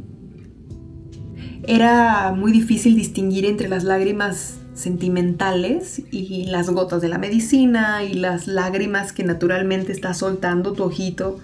Era 1.63 2.31
muy 2.33 2.51
difícil 2.51 2.95
distinguir 2.95 3.45
entre 3.45 3.67
las 3.67 3.83
lágrimas 3.83 4.59
sentimentales 4.73 6.03
y 6.11 6.45
las 6.45 6.69
gotas 6.69 7.01
de 7.01 7.09
la 7.09 7.17
medicina 7.17 8.03
y 8.03 8.13
las 8.13 8.47
lágrimas 8.47 9.11
que 9.11 9.23
naturalmente 9.23 9.91
está 9.91 10.13
soltando 10.13 10.73
tu 10.73 10.83
ojito 10.83 11.39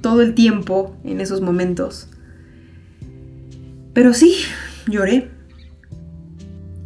todo 0.00 0.22
el 0.22 0.34
tiempo 0.34 0.96
en 1.04 1.20
esos 1.20 1.40
momentos. 1.40 2.08
Pero 3.92 4.12
sí, 4.12 4.34
lloré. 4.88 5.30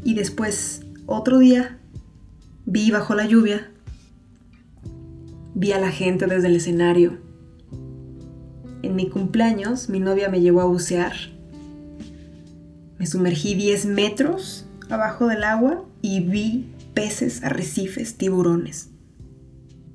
Y 0.04 0.14
después, 0.14 0.82
otro 1.06 1.38
día, 1.38 1.78
vi 2.66 2.90
bajo 2.90 3.14
la 3.14 3.26
lluvia, 3.26 3.70
vi 5.54 5.72
a 5.72 5.80
la 5.80 5.90
gente 5.90 6.26
desde 6.26 6.48
el 6.48 6.56
escenario. 6.56 7.18
En 8.82 8.94
mi 8.94 9.08
cumpleaños, 9.08 9.88
mi 9.88 10.00
novia 10.00 10.28
me 10.28 10.40
llevó 10.40 10.60
a 10.60 10.66
bucear 10.66 11.37
me 12.98 13.06
sumergí 13.06 13.54
10 13.54 13.86
metros 13.86 14.66
abajo 14.90 15.26
del 15.28 15.44
agua 15.44 15.84
y 16.02 16.20
vi 16.20 16.66
peces, 16.94 17.44
arrecifes, 17.44 18.16
tiburones. 18.16 18.90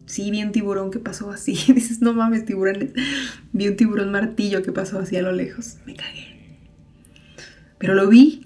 Sí, 0.06 0.32
vi 0.32 0.44
un 0.44 0.52
tiburón 0.52 0.92
que 0.92 1.00
pasó 1.00 1.32
así. 1.32 1.54
Dices, 1.74 2.02
no 2.02 2.14
mames, 2.14 2.46
tiburones. 2.46 2.92
Vi 3.52 3.68
un 3.68 3.76
tiburón 3.76 4.12
martillo 4.12 4.62
que 4.62 4.72
pasó 4.72 5.00
así 5.00 5.18
a 5.18 5.22
lo 5.22 5.32
lejos. 5.32 5.78
Me 5.86 5.96
cagué. 5.96 6.58
Pero 7.78 7.96
lo 7.96 8.08
vi. 8.08 8.46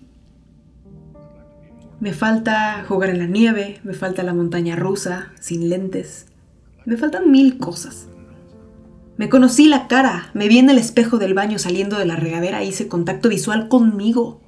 Me 2.00 2.14
falta 2.14 2.86
jugar 2.88 3.10
en 3.10 3.18
la 3.18 3.26
nieve, 3.26 3.80
me 3.84 3.94
falta 3.94 4.22
la 4.22 4.34
montaña 4.34 4.76
rusa, 4.76 5.32
sin 5.40 5.70
lentes. 5.70 6.28
Me 6.86 6.96
faltan 6.96 7.32
mil 7.32 7.58
cosas. 7.58 8.08
Me 9.18 9.30
conocí 9.30 9.68
la 9.68 9.88
cara, 9.88 10.30
me 10.36 10.48
vi 10.48 10.60
en 10.60 10.70
el 10.70 10.78
espejo 10.78 11.18
del 11.18 11.34
baño 11.34 11.58
saliendo 11.58 11.98
de 11.98 12.06
la 12.06 12.16
regadera, 12.16 12.64
hice 12.64 12.88
contacto 12.88 13.30
visual 13.30 13.68
conmigo. 13.68 14.42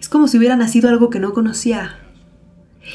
Es 0.00 0.08
como 0.08 0.28
si 0.28 0.38
hubiera 0.38 0.56
nacido 0.56 0.88
algo 0.88 1.10
que 1.10 1.20
no 1.20 1.32
conocía. 1.32 1.98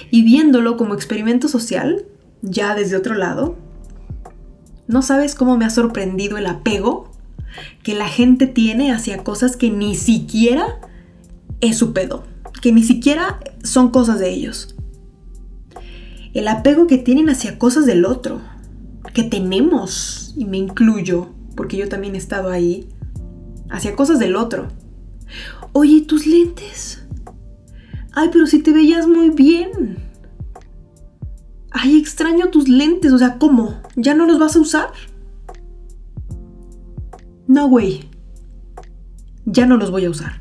Y 0.10 0.24
viéndolo 0.24 0.78
como 0.78 0.94
experimento 0.94 1.48
social, 1.48 2.06
ya 2.42 2.76
desde 2.76 2.96
otro 2.96 3.16
lado, 3.16 3.58
no 4.88 5.02
sabes 5.02 5.36
cómo 5.36 5.58
me 5.58 5.66
ha 5.66 5.70
sorprendido 5.70 6.38
el 6.38 6.48
apego 6.48 7.12
que 7.84 7.94
la 7.94 8.08
gente 8.08 8.48
tiene 8.48 8.92
hacia 8.92 9.24
cosas 9.24 9.58
que 9.58 9.70
ni 9.70 9.96
siquiera 9.96 10.80
es 11.60 11.78
su 11.78 11.94
pedo, 11.94 12.24
que 12.62 12.72
ni 12.72 12.84
siquiera 12.84 13.40
son 13.64 13.92
cosas 13.92 14.20
de 14.20 14.30
ellos. 14.30 14.76
El 16.34 16.48
apego 16.48 16.88
que 16.88 16.98
tienen 16.98 17.30
hacia 17.30 17.60
cosas 17.60 17.86
del 17.86 18.06
otro, 18.06 18.42
que 19.14 19.24
tenemos, 19.24 20.34
y 20.38 20.46
me 20.46 20.58
incluyo, 20.58 21.30
porque 21.56 21.76
yo 21.76 21.90
también 21.90 22.16
he 22.16 22.18
estado 22.18 22.50
ahí, 22.50 22.88
hacia 23.70 23.96
cosas 23.96 24.18
del 24.20 24.36
otro 24.38 24.70
Oye, 25.74 26.02
tus 26.02 26.26
lentes. 26.26 27.04
Ay, 28.14 28.30
pero 28.32 28.46
si 28.46 28.60
te 28.60 28.72
veías 28.72 29.08
muy 29.08 29.30
bien. 29.30 29.98
Ay, 31.72 31.98
extraño 31.98 32.50
tus 32.50 32.68
lentes. 32.68 33.14
O 33.14 33.18
sea, 33.18 33.38
¿cómo? 33.38 33.82
¿Ya 33.96 34.14
no 34.14 34.26
los 34.26 34.40
vas 34.40 34.56
a 34.56 34.60
usar? 34.60 34.90
No, 37.48 37.68
güey. 37.70 38.10
Ya 39.46 39.66
no 39.66 39.78
los 39.78 39.92
voy 39.92 40.06
a 40.06 40.10
usar. 40.10 40.40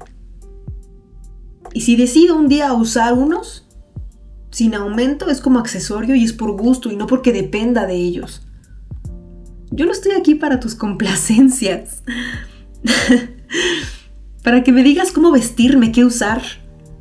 Y 1.72 1.82
si 1.82 1.96
decido 1.96 2.36
un 2.36 2.48
día 2.48 2.72
usar 2.72 3.14
unos, 3.14 3.68
sin 4.50 4.74
aumento 4.74 5.28
es 5.28 5.40
como 5.40 5.60
accesorio 5.60 6.16
y 6.16 6.24
es 6.24 6.32
por 6.32 6.50
gusto 6.60 6.90
y 6.90 6.96
no 6.96 7.06
porque 7.06 7.32
dependa 7.32 7.86
de 7.86 7.94
ellos. 7.94 8.42
Yo 9.70 9.86
no 9.86 9.92
estoy 9.92 10.12
aquí 10.12 10.34
para 10.34 10.58
tus 10.58 10.74
complacencias. 10.74 12.02
para 14.50 14.64
que 14.64 14.72
me 14.72 14.82
digas 14.82 15.12
cómo 15.12 15.30
vestirme, 15.30 15.92
qué 15.92 16.04
usar. 16.04 16.42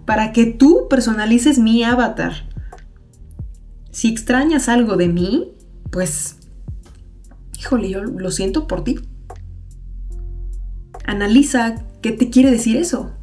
Para 0.05 0.33
que 0.33 0.45
tú 0.45 0.85
personalices 0.87 1.57
mi 1.57 1.83
avatar. 1.83 2.47
Si 3.89 4.07
extrañas 4.07 4.69
algo 4.69 4.97
de 4.97 5.07
mí, 5.07 5.53
pues... 5.89 6.37
Híjole, 7.59 7.89
yo 7.89 8.03
lo 8.03 8.29
siento 8.29 8.67
por 8.67 8.83
ti. 8.83 8.99
Analiza 11.07 11.83
qué 12.03 12.11
te 12.11 12.29
quiere 12.29 12.51
decir 12.51 12.77
eso. 12.77 13.15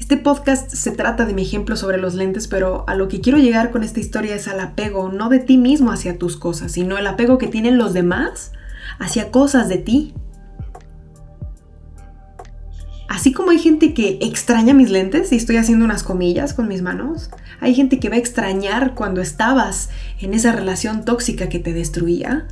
Este 0.00 0.16
podcast 0.16 0.74
se 0.74 0.90
trata 0.90 1.26
de 1.26 1.34
mi 1.34 1.42
ejemplo 1.42 1.76
sobre 1.76 1.98
los 1.98 2.16
lentes, 2.16 2.48
pero 2.48 2.84
a 2.88 2.96
lo 2.96 3.06
que 3.06 3.20
quiero 3.20 3.38
llegar 3.38 3.70
con 3.70 3.84
esta 3.84 4.00
historia 4.00 4.34
es 4.34 4.48
al 4.48 4.58
apego, 4.58 5.08
no 5.12 5.28
de 5.28 5.38
ti 5.38 5.56
mismo 5.56 5.92
hacia 5.92 6.18
tus 6.18 6.36
cosas, 6.36 6.72
sino 6.72 6.98
el 6.98 7.06
apego 7.06 7.38
que 7.38 7.46
tienen 7.46 7.78
los 7.78 7.92
demás 7.92 8.50
hacia 8.98 9.30
cosas 9.30 9.68
de 9.68 9.78
ti. 9.78 10.14
Así 13.20 13.32
como 13.32 13.50
hay 13.50 13.58
gente 13.58 13.92
que 13.92 14.16
extraña 14.22 14.72
mis 14.72 14.88
lentes, 14.88 15.30
y 15.30 15.36
estoy 15.36 15.58
haciendo 15.58 15.84
unas 15.84 16.02
comillas 16.02 16.54
con 16.54 16.68
mis 16.68 16.80
manos, 16.80 17.28
hay 17.60 17.74
gente 17.74 18.00
que 18.00 18.08
va 18.08 18.14
a 18.14 18.18
extrañar 18.18 18.94
cuando 18.94 19.20
estabas 19.20 19.90
en 20.20 20.32
esa 20.32 20.52
relación 20.52 21.04
tóxica 21.04 21.50
que 21.50 21.58
te 21.58 21.74
destruía. 21.74 22.48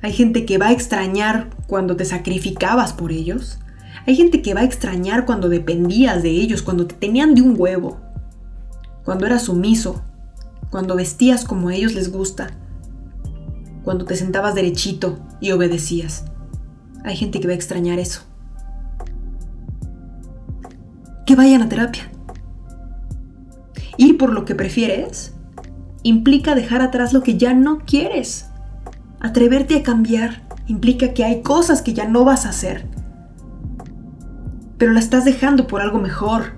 Hay 0.00 0.12
gente 0.12 0.46
que 0.46 0.58
va 0.58 0.68
a 0.68 0.72
extrañar 0.72 1.50
cuando 1.66 1.96
te 1.96 2.04
sacrificabas 2.04 2.92
por 2.92 3.10
ellos. 3.10 3.58
Hay 4.06 4.14
gente 4.14 4.42
que 4.42 4.54
va 4.54 4.60
a 4.60 4.64
extrañar 4.64 5.26
cuando 5.26 5.48
dependías 5.48 6.22
de 6.22 6.30
ellos, 6.30 6.62
cuando 6.62 6.86
te 6.86 6.94
tenían 6.94 7.34
de 7.34 7.42
un 7.42 7.56
huevo, 7.58 8.00
cuando 9.04 9.26
eras 9.26 9.42
sumiso, 9.42 10.04
cuando 10.70 10.94
vestías 10.94 11.44
como 11.44 11.68
a 11.68 11.74
ellos 11.74 11.94
les 11.94 12.12
gusta, 12.12 12.50
cuando 13.82 14.04
te 14.04 14.14
sentabas 14.14 14.54
derechito 14.54 15.18
y 15.40 15.50
obedecías. 15.50 16.26
Hay 17.02 17.16
gente 17.16 17.40
que 17.40 17.48
va 17.48 17.54
a 17.54 17.56
extrañar 17.56 17.98
eso. 17.98 18.31
Que 21.26 21.36
vayan 21.36 21.62
a 21.62 21.68
terapia. 21.68 22.10
Ir 23.96 24.18
por 24.18 24.32
lo 24.32 24.44
que 24.44 24.54
prefieres 24.54 25.34
implica 26.02 26.54
dejar 26.54 26.82
atrás 26.82 27.12
lo 27.12 27.22
que 27.22 27.38
ya 27.38 27.54
no 27.54 27.78
quieres. 27.78 28.46
Atreverte 29.20 29.76
a 29.76 29.82
cambiar 29.82 30.42
implica 30.66 31.14
que 31.14 31.24
hay 31.24 31.42
cosas 31.42 31.82
que 31.82 31.94
ya 31.94 32.08
no 32.08 32.24
vas 32.24 32.46
a 32.46 32.50
hacer 32.50 32.88
pero 34.82 34.94
la 34.94 34.98
estás 34.98 35.24
dejando 35.24 35.68
por 35.68 35.80
algo 35.80 36.00
mejor, 36.00 36.54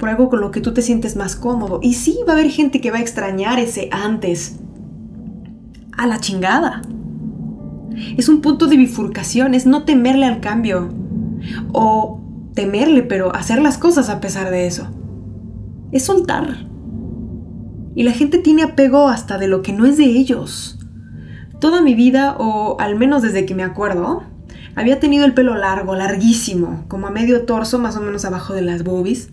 por 0.00 0.08
algo 0.08 0.28
con 0.28 0.40
lo 0.40 0.50
que 0.50 0.60
tú 0.60 0.74
te 0.74 0.82
sientes 0.82 1.14
más 1.14 1.36
cómodo. 1.36 1.78
Y 1.80 1.94
sí, 1.94 2.18
va 2.26 2.32
a 2.32 2.34
haber 2.34 2.50
gente 2.50 2.80
que 2.80 2.90
va 2.90 2.96
a 2.96 3.00
extrañar 3.00 3.60
ese 3.60 3.88
antes. 3.92 4.58
A 5.96 6.08
la 6.08 6.18
chingada. 6.18 6.82
Es 8.16 8.28
un 8.28 8.40
punto 8.40 8.66
de 8.66 8.76
bifurcación, 8.76 9.54
es 9.54 9.66
no 9.66 9.84
temerle 9.84 10.26
al 10.26 10.40
cambio. 10.40 10.88
O 11.72 12.19
temerle, 12.60 13.02
pero 13.02 13.34
hacer 13.34 13.62
las 13.62 13.78
cosas 13.78 14.10
a 14.10 14.20
pesar 14.20 14.50
de 14.50 14.66
eso. 14.66 14.90
Es 15.92 16.04
soltar. 16.04 16.66
Y 17.94 18.02
la 18.02 18.12
gente 18.12 18.36
tiene 18.36 18.62
apego 18.62 19.08
hasta 19.08 19.38
de 19.38 19.48
lo 19.48 19.62
que 19.62 19.72
no 19.72 19.86
es 19.86 19.96
de 19.96 20.04
ellos. 20.04 20.78
Toda 21.58 21.80
mi 21.80 21.94
vida, 21.94 22.36
o 22.38 22.78
al 22.78 22.96
menos 22.96 23.22
desde 23.22 23.46
que 23.46 23.54
me 23.54 23.62
acuerdo, 23.62 24.24
había 24.74 25.00
tenido 25.00 25.24
el 25.24 25.32
pelo 25.32 25.54
largo, 25.54 25.96
larguísimo, 25.96 26.84
como 26.88 27.06
a 27.06 27.10
medio 27.10 27.46
torso, 27.46 27.78
más 27.78 27.96
o 27.96 28.02
menos 28.02 28.26
abajo 28.26 28.52
de 28.52 28.60
las 28.60 28.84
boobies. 28.84 29.30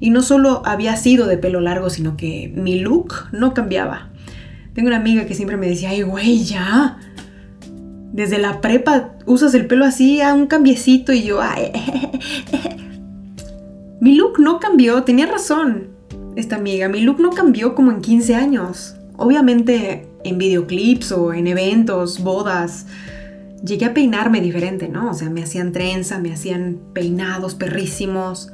Y 0.00 0.08
no 0.08 0.22
solo 0.22 0.62
había 0.64 0.96
sido 0.96 1.26
de 1.26 1.36
pelo 1.36 1.60
largo, 1.60 1.90
sino 1.90 2.16
que 2.16 2.50
mi 2.56 2.80
look 2.80 3.12
no 3.32 3.52
cambiaba. 3.52 4.12
Tengo 4.72 4.88
una 4.88 4.96
amiga 4.96 5.26
que 5.26 5.34
siempre 5.34 5.58
me 5.58 5.68
decía, 5.68 5.90
ay, 5.90 6.00
güey, 6.02 6.42
ya. 6.42 6.96
Desde 8.14 8.38
la 8.38 8.60
prepa 8.60 9.10
usas 9.26 9.54
el 9.54 9.66
pelo 9.66 9.84
así 9.84 10.20
a 10.20 10.34
un 10.34 10.46
cambiecito 10.46 11.12
y 11.12 11.24
yo, 11.24 11.40
mi 14.00 14.14
look 14.14 14.38
no 14.38 14.60
cambió, 14.60 15.02
tenía 15.02 15.26
razón 15.26 15.88
esta 16.36 16.54
amiga. 16.54 16.88
Mi 16.88 17.00
look 17.00 17.18
no 17.18 17.30
cambió 17.30 17.74
como 17.74 17.90
en 17.90 18.00
15 18.00 18.36
años. 18.36 18.94
Obviamente 19.16 20.06
en 20.22 20.38
videoclips 20.38 21.10
o 21.10 21.34
en 21.34 21.48
eventos, 21.48 22.22
bodas, 22.22 22.86
llegué 23.64 23.86
a 23.86 23.94
peinarme 23.94 24.40
diferente, 24.40 24.88
¿no? 24.88 25.10
O 25.10 25.14
sea, 25.14 25.28
me 25.28 25.42
hacían 25.42 25.72
trenza, 25.72 26.20
me 26.20 26.32
hacían 26.32 26.78
peinados 26.92 27.56
perrísimos. 27.56 28.52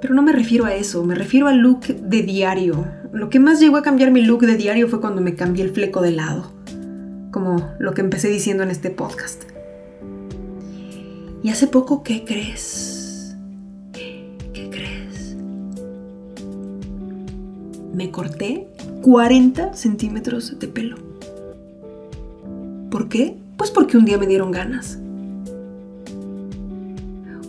Pero 0.00 0.14
no 0.14 0.22
me 0.22 0.32
refiero 0.32 0.64
a 0.64 0.74
eso, 0.74 1.04
me 1.04 1.14
refiero 1.14 1.46
al 1.46 1.58
look 1.58 1.86
de 1.86 2.22
diario. 2.22 2.86
Lo 3.12 3.30
que 3.30 3.38
más 3.38 3.60
llegó 3.60 3.76
a 3.76 3.82
cambiar 3.82 4.10
mi 4.10 4.22
look 4.22 4.40
de 4.40 4.56
diario 4.56 4.88
fue 4.88 5.00
cuando 5.00 5.20
me 5.20 5.36
cambié 5.36 5.64
el 5.64 5.70
fleco 5.70 6.02
de 6.02 6.10
lado, 6.10 6.50
como 7.40 7.72
lo 7.78 7.94
que 7.94 8.02
empecé 8.02 8.28
diciendo 8.28 8.62
en 8.64 8.70
este 8.70 8.90
podcast. 8.90 9.44
Y 11.42 11.48
hace 11.48 11.66
poco, 11.68 12.02
¿qué 12.02 12.22
crees? 12.26 13.34
¿Qué 13.94 14.68
crees? 14.70 15.36
Me 17.94 18.10
corté 18.10 18.68
40 19.00 19.72
centímetros 19.72 20.58
de 20.58 20.68
pelo. 20.68 20.96
¿Por 22.90 23.08
qué? 23.08 23.38
Pues 23.56 23.70
porque 23.70 23.96
un 23.96 24.04
día 24.04 24.18
me 24.18 24.26
dieron 24.26 24.50
ganas. 24.50 24.98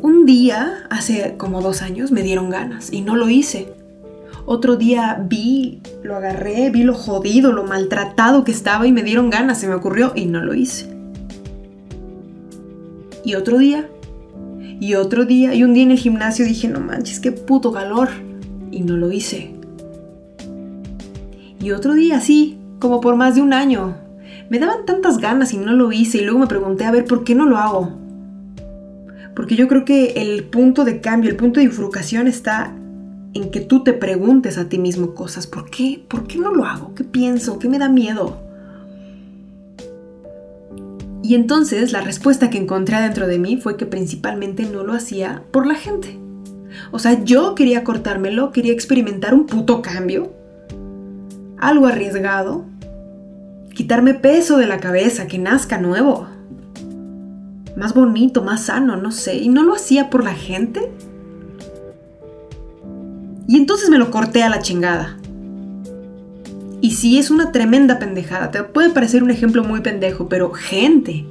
Un 0.02 0.26
día, 0.26 0.86
hace 0.90 1.36
como 1.36 1.62
dos 1.62 1.82
años, 1.82 2.12
me 2.12 2.24
dieron 2.24 2.50
ganas 2.50 2.94
y 2.94 3.02
no 3.02 3.18
lo 3.18 3.28
hice. 3.28 3.74
Otro 4.46 4.76
día 4.76 5.24
vi, 5.28 5.82
lo 6.04 6.16
agarré, 6.16 6.70
vi 6.72 6.84
lo 6.84 6.94
jodido, 6.94 7.52
lo 7.52 7.64
maltratado 7.64 8.44
que 8.44 8.52
estaba 8.52 8.88
y 8.88 8.92
me 8.92 9.04
dieron 9.04 9.30
ganas, 9.30 9.60
se 9.60 9.68
me 9.68 9.76
ocurrió 9.76 10.14
y 10.16 10.26
no 10.26 10.42
lo 10.42 10.54
hice. 10.54 10.90
Y 13.24 13.36
otro 13.36 13.58
día, 13.58 13.88
y 14.80 14.96
otro 14.96 15.26
día, 15.26 15.54
y 15.54 15.64
un 15.64 15.74
día 15.74 15.84
en 15.84 15.92
el 15.92 16.00
gimnasio 16.00 16.44
dije, 16.44 16.68
no 16.68 16.80
manches, 16.80 17.20
qué 17.20 17.32
puto 17.32 17.72
calor. 17.72 18.10
Y 18.72 18.82
no 18.82 18.96
lo 18.96 19.12
hice. 19.12 19.54
Y 21.62 21.72
otro 21.72 21.94
día, 21.94 22.22
sí, 22.22 22.58
como 22.80 23.02
por 23.02 23.16
más 23.16 23.36
de 23.36 23.42
un 23.42 23.54
año, 23.54 23.96
me 24.50 24.60
daban 24.60 24.86
tantas 24.86 25.20
ganas 25.20 25.54
y 25.54 25.58
no 25.58 25.74
lo 25.74 25.92
hice 25.92 26.18
y 26.18 26.22
luego 26.22 26.40
me 26.40 26.48
pregunté, 26.48 26.86
a 26.86 26.92
ver, 26.92 27.06
¿por 27.06 27.24
qué 27.24 27.36
no 27.36 27.46
lo 27.46 27.58
hago? 27.58 27.92
Porque 29.36 29.56
yo 29.56 29.68
creo 29.68 29.86
que 29.86 30.14
el 30.18 30.44
punto 30.46 30.84
de 30.84 31.00
cambio, 31.00 31.30
el 31.30 31.36
punto 31.36 31.60
de 31.60 31.68
bifurcación 31.68 32.28
está 32.28 32.74
en 33.34 33.52
que 33.52 33.62
tú 33.62 33.84
te 33.84 33.94
preguntes 33.94 34.58
a 34.58 34.70
ti 34.70 34.78
mismo 34.78 35.14
cosas. 35.14 35.48
¿Por 35.48 35.70
qué? 35.70 36.04
¿Por 36.08 36.28
qué 36.28 36.38
no 36.38 36.54
lo 36.54 36.66
hago? 36.66 36.94
¿Qué 36.96 37.04
pienso? 37.04 37.60
¿Qué 37.60 37.70
me 37.70 37.80
da 37.80 37.90
miedo? 37.90 38.38
Y 41.24 41.36
entonces 41.36 41.92
la 41.92 42.02
respuesta 42.02 42.50
que 42.50 42.58
encontré 42.58 43.00
dentro 43.00 43.28
de 43.28 43.38
mí 43.40 43.58
fue 43.58 43.78
que 43.78 43.86
principalmente 43.86 44.66
no 44.66 44.84
lo 44.84 44.94
hacía 44.94 45.44
por 45.52 45.68
la 45.68 45.76
gente. 45.76 46.20
O 46.92 47.00
sea, 47.00 47.24
yo 47.24 47.56
quería 47.56 47.84
cortármelo, 47.84 48.52
quería 48.52 48.74
experimentar 48.74 49.34
un 49.34 49.46
puto 49.46 49.82
cambio, 49.82 50.34
algo 51.58 51.88
arriesgado, 51.88 52.66
quitarme 53.74 54.14
peso 54.14 54.58
de 54.58 54.68
la 54.68 54.80
cabeza, 54.80 55.28
que 55.28 55.38
nazca 55.38 55.78
nuevo. 55.78 56.28
Más 57.78 57.94
bonito, 57.94 58.44
más 58.44 58.66
sano, 58.66 58.98
no 58.98 59.12
sé. 59.12 59.36
Y 59.38 59.50
no 59.50 59.64
lo 59.64 59.76
hacía 59.76 60.10
por 60.10 60.24
la 60.24 60.34
gente. 60.34 60.92
Y 63.52 63.58
entonces 63.58 63.90
me 63.90 63.98
lo 63.98 64.12
corté 64.12 64.44
a 64.44 64.50
la 64.50 64.62
chingada. 64.62 65.18
Y 66.80 66.92
sí, 66.92 67.20
es 67.20 67.30
una 67.30 67.52
tremenda 67.52 68.00
pendejada. 68.00 68.50
Te 68.50 68.64
puede 68.64 68.92
parecer 68.92 69.24
un 69.24 69.30
ejemplo 69.30 69.62
muy 69.66 69.82
pendejo, 69.82 70.30
pero 70.30 70.54
gente, 70.54 71.26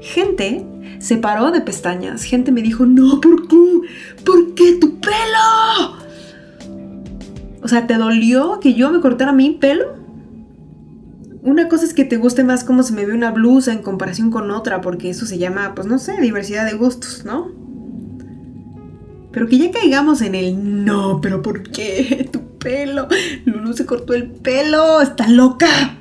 gente 0.00 0.66
se 0.98 1.16
paró 1.16 1.52
de 1.52 1.60
pestañas. 1.60 2.24
Gente 2.24 2.50
me 2.50 2.60
dijo, 2.60 2.86
no, 2.86 3.20
¿por 3.20 3.46
qué? 3.46 3.80
¿Por 4.24 4.54
qué 4.56 4.78
tu 4.80 4.98
pelo? 4.98 5.96
O 7.62 7.68
sea, 7.68 7.86
¿te 7.86 7.94
dolió 7.98 8.58
que 8.58 8.74
yo 8.74 8.90
me 8.90 9.00
cortara 9.00 9.30
mi 9.30 9.50
pelo? 9.50 9.94
Una 11.44 11.68
cosa 11.68 11.84
es 11.84 11.94
que 11.94 12.04
te 12.04 12.16
guste 12.16 12.42
más 12.42 12.64
cómo 12.64 12.82
se 12.82 12.94
me 12.94 13.06
ve 13.06 13.12
una 13.12 13.30
blusa 13.30 13.72
en 13.72 13.82
comparación 13.82 14.32
con 14.32 14.50
otra, 14.50 14.80
porque 14.80 15.08
eso 15.08 15.24
se 15.24 15.38
llama, 15.38 15.76
pues 15.76 15.86
no 15.86 16.00
sé, 16.00 16.20
diversidad 16.20 16.66
de 16.66 16.76
gustos, 16.76 17.24
¿no? 17.24 17.63
Pero 19.34 19.48
que 19.48 19.58
ya 19.58 19.70
caigamos 19.70 20.22
en 20.22 20.34
el 20.34 20.84
no, 20.84 21.20
pero 21.20 21.42
¿por 21.42 21.64
qué? 21.64 22.28
Tu 22.32 22.40
pelo. 22.58 23.08
Lulu 23.44 23.74
se 23.74 23.84
cortó 23.84 24.14
el 24.14 24.30
pelo. 24.30 25.02
Está 25.02 25.28
loca. 25.28 25.98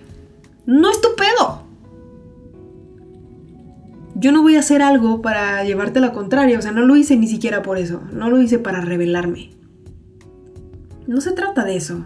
No 0.65 0.89
es 0.89 1.01
tu 1.01 1.09
pedo. 1.17 1.63
yo 4.23 4.31
no 4.31 4.41
voy 4.41 4.55
a 4.55 4.59
hacer 4.59 4.81
algo 4.81 5.21
para 5.21 5.65
llevarte 5.65 5.99
la 5.99 6.13
contraria, 6.13 6.57
o 6.57 6.61
sea, 6.61 6.71
no 6.71 6.85
lo 6.85 6.95
hice 6.95 7.17
ni 7.17 7.27
siquiera 7.27 7.61
por 7.61 7.77
eso, 7.77 8.01
no 8.13 8.29
lo 8.29 8.41
hice 8.41 8.57
para 8.57 8.79
revelarme. 8.79 9.49
No 11.07 11.19
se 11.19 11.33
trata 11.33 11.65
de 11.65 11.75
eso. 11.75 12.05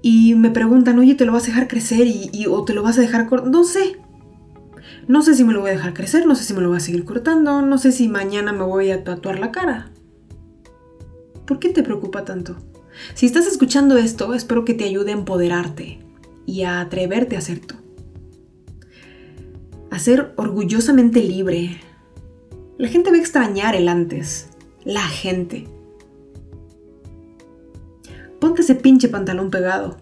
Y 0.00 0.34
me 0.34 0.50
preguntan, 0.50 0.98
oye, 0.98 1.14
¿te 1.14 1.26
lo 1.26 1.32
vas 1.32 1.44
a 1.44 1.46
dejar 1.48 1.68
crecer 1.68 2.06
y, 2.06 2.46
o 2.46 2.64
te 2.64 2.72
lo 2.72 2.82
vas 2.82 2.96
a 2.96 3.02
dejar 3.02 3.28
cortar? 3.28 3.50
No 3.50 3.64
sé. 3.64 3.98
No 5.08 5.22
sé 5.22 5.34
si 5.34 5.44
me 5.44 5.52
lo 5.52 5.60
voy 5.60 5.70
a 5.70 5.74
dejar 5.74 5.94
crecer, 5.94 6.26
no 6.26 6.34
sé 6.34 6.44
si 6.44 6.54
me 6.54 6.60
lo 6.60 6.68
voy 6.68 6.76
a 6.76 6.80
seguir 6.80 7.04
cortando, 7.04 7.60
no 7.62 7.78
sé 7.78 7.92
si 7.92 8.08
mañana 8.08 8.52
me 8.52 8.64
voy 8.64 8.90
a 8.90 9.02
tatuar 9.02 9.38
la 9.38 9.50
cara. 9.50 9.90
¿Por 11.46 11.58
qué 11.58 11.70
te 11.70 11.82
preocupa 11.82 12.24
tanto? 12.24 12.56
Si 13.14 13.26
estás 13.26 13.46
escuchando 13.46 13.96
esto, 13.96 14.32
espero 14.34 14.64
que 14.64 14.74
te 14.74 14.84
ayude 14.84 15.10
a 15.10 15.14
empoderarte 15.14 15.98
y 16.46 16.62
a 16.62 16.80
atreverte 16.80 17.36
a 17.36 17.40
ser 17.40 17.60
tú. 17.60 17.74
A 19.90 19.98
ser 19.98 20.32
orgullosamente 20.36 21.22
libre. 21.22 21.80
La 22.78 22.88
gente 22.88 23.10
va 23.10 23.16
a 23.16 23.20
extrañar 23.20 23.74
el 23.74 23.88
antes. 23.88 24.48
La 24.84 25.02
gente. 25.02 25.68
Ponte 28.40 28.62
ese 28.62 28.74
pinche 28.74 29.08
pantalón 29.08 29.50
pegado. 29.50 29.98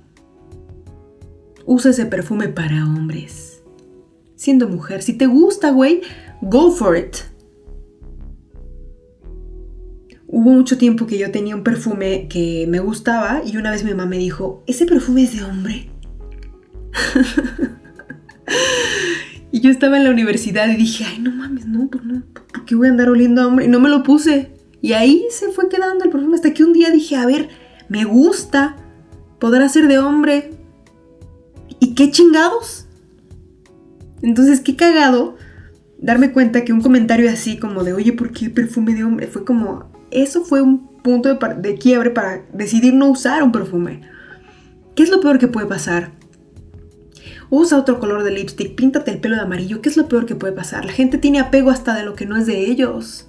Usa 1.66 1.90
ese 1.90 2.06
perfume 2.06 2.48
para 2.48 2.84
hombres. 2.84 3.49
Siendo 4.40 4.68
mujer, 4.68 5.02
si 5.02 5.12
te 5.12 5.26
gusta, 5.26 5.70
güey, 5.70 6.00
go 6.40 6.70
for 6.70 6.96
it. 6.96 7.14
Hubo 10.26 10.52
mucho 10.52 10.78
tiempo 10.78 11.06
que 11.06 11.18
yo 11.18 11.30
tenía 11.30 11.54
un 11.54 11.62
perfume 11.62 12.26
que 12.26 12.64
me 12.66 12.78
gustaba 12.78 13.42
y 13.44 13.58
una 13.58 13.70
vez 13.70 13.84
mi 13.84 13.90
mamá 13.90 14.06
me 14.06 14.16
dijo, 14.16 14.64
¿ese 14.66 14.86
perfume 14.86 15.24
es 15.24 15.36
de 15.36 15.44
hombre? 15.44 15.90
y 19.52 19.60
yo 19.60 19.70
estaba 19.70 19.98
en 19.98 20.04
la 20.04 20.10
universidad 20.10 20.70
y 20.70 20.76
dije, 20.76 21.04
ay, 21.04 21.18
no 21.18 21.32
mames, 21.32 21.66
no, 21.66 21.90
pues 21.90 22.02
no, 22.02 22.22
¿por 22.32 22.64
qué 22.64 22.76
voy 22.76 22.86
a 22.86 22.92
andar 22.92 23.10
oliendo 23.10 23.42
a 23.42 23.46
hombre? 23.46 23.66
Y 23.66 23.68
no 23.68 23.78
me 23.78 23.90
lo 23.90 24.02
puse. 24.02 24.54
Y 24.80 24.94
ahí 24.94 25.26
se 25.28 25.50
fue 25.50 25.68
quedando 25.68 26.04
el 26.04 26.10
perfume 26.10 26.36
hasta 26.36 26.54
que 26.54 26.64
un 26.64 26.72
día 26.72 26.90
dije, 26.90 27.16
a 27.16 27.26
ver, 27.26 27.50
me 27.90 28.04
gusta, 28.04 28.74
podrá 29.38 29.68
ser 29.68 29.86
de 29.86 29.98
hombre. 29.98 30.52
¿Y 31.78 31.94
qué 31.94 32.10
chingados? 32.10 32.86
Entonces, 34.22 34.60
qué 34.60 34.76
cagado 34.76 35.36
darme 35.98 36.32
cuenta 36.32 36.64
que 36.64 36.72
un 36.72 36.80
comentario 36.80 37.30
así 37.30 37.58
como 37.58 37.84
de, 37.84 37.92
oye, 37.92 38.12
¿por 38.12 38.32
qué 38.32 38.50
perfume 38.50 38.94
de 38.94 39.04
hombre? 39.04 39.26
Fue 39.26 39.44
como, 39.44 39.90
eso 40.10 40.44
fue 40.44 40.62
un 40.62 40.88
punto 41.02 41.34
de, 41.34 41.74
quiebre 41.76 42.10
para 42.10 42.42
decidir 42.52 42.94
no 42.94 43.08
usar 43.08 43.42
un 43.42 43.52
perfume. 43.52 44.02
¿Qué 44.94 45.02
es 45.02 45.10
lo 45.10 45.20
peor 45.20 45.38
que 45.38 45.48
puede 45.48 45.66
pasar? 45.66 46.12
Usa 47.48 47.78
otro 47.78 47.98
color 47.98 48.22
de 48.22 48.30
lipstick, 48.30 48.74
píntate 48.74 49.10
el 49.10 49.20
pelo 49.20 49.36
de 49.36 49.42
amarillo. 49.42 49.80
¿Qué 49.82 49.88
es 49.88 49.96
lo 49.96 50.08
peor 50.08 50.26
que 50.26 50.36
puede 50.36 50.52
pasar? 50.52 50.84
La 50.84 50.92
gente 50.92 51.18
tiene 51.18 51.40
apego 51.40 51.70
hasta 51.70 51.94
de 51.94 52.04
lo 52.04 52.14
que 52.14 52.26
no 52.26 52.36
es 52.36 52.46
de 52.46 52.70
ellos. 52.70 53.28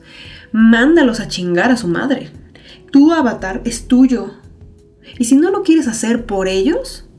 Mándalos 0.51 1.19
a 1.19 1.27
chingar 1.27 1.71
a 1.71 1.77
su 1.77 1.88
madre. 1.88 2.30
Tu 2.91 3.12
avatar 3.12 3.62
es 3.65 3.88
tuyo. 3.88 4.32
Y 5.17 5.25
si 5.25 5.36
no 5.36 5.49
lo 5.49 5.63
quieres 5.63 5.88
hacer 5.88 6.25
por 6.25 6.47
ellos, 6.47 7.10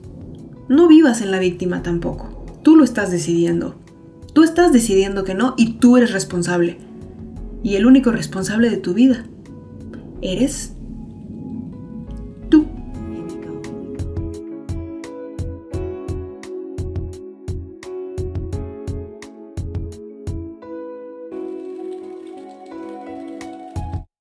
no 0.68 0.87
vivas 0.87 1.22
en 1.22 1.30
la 1.32 1.40
víctima 1.40 1.82
tampoco. 1.82 2.31
Tú 2.62 2.77
lo 2.77 2.85
estás 2.85 3.11
decidiendo. 3.11 3.77
Tú 4.33 4.44
estás 4.44 4.72
decidiendo 4.72 5.25
que 5.25 5.35
no 5.35 5.55
y 5.57 5.75
tú 5.75 5.96
eres 5.96 6.12
responsable. 6.12 6.79
Y 7.62 7.77
el 7.77 7.87
único 7.87 8.11
responsable 8.11 8.70
de 8.70 8.77
tu 8.77 8.94
vida 8.94 9.27
eres 10.20 10.75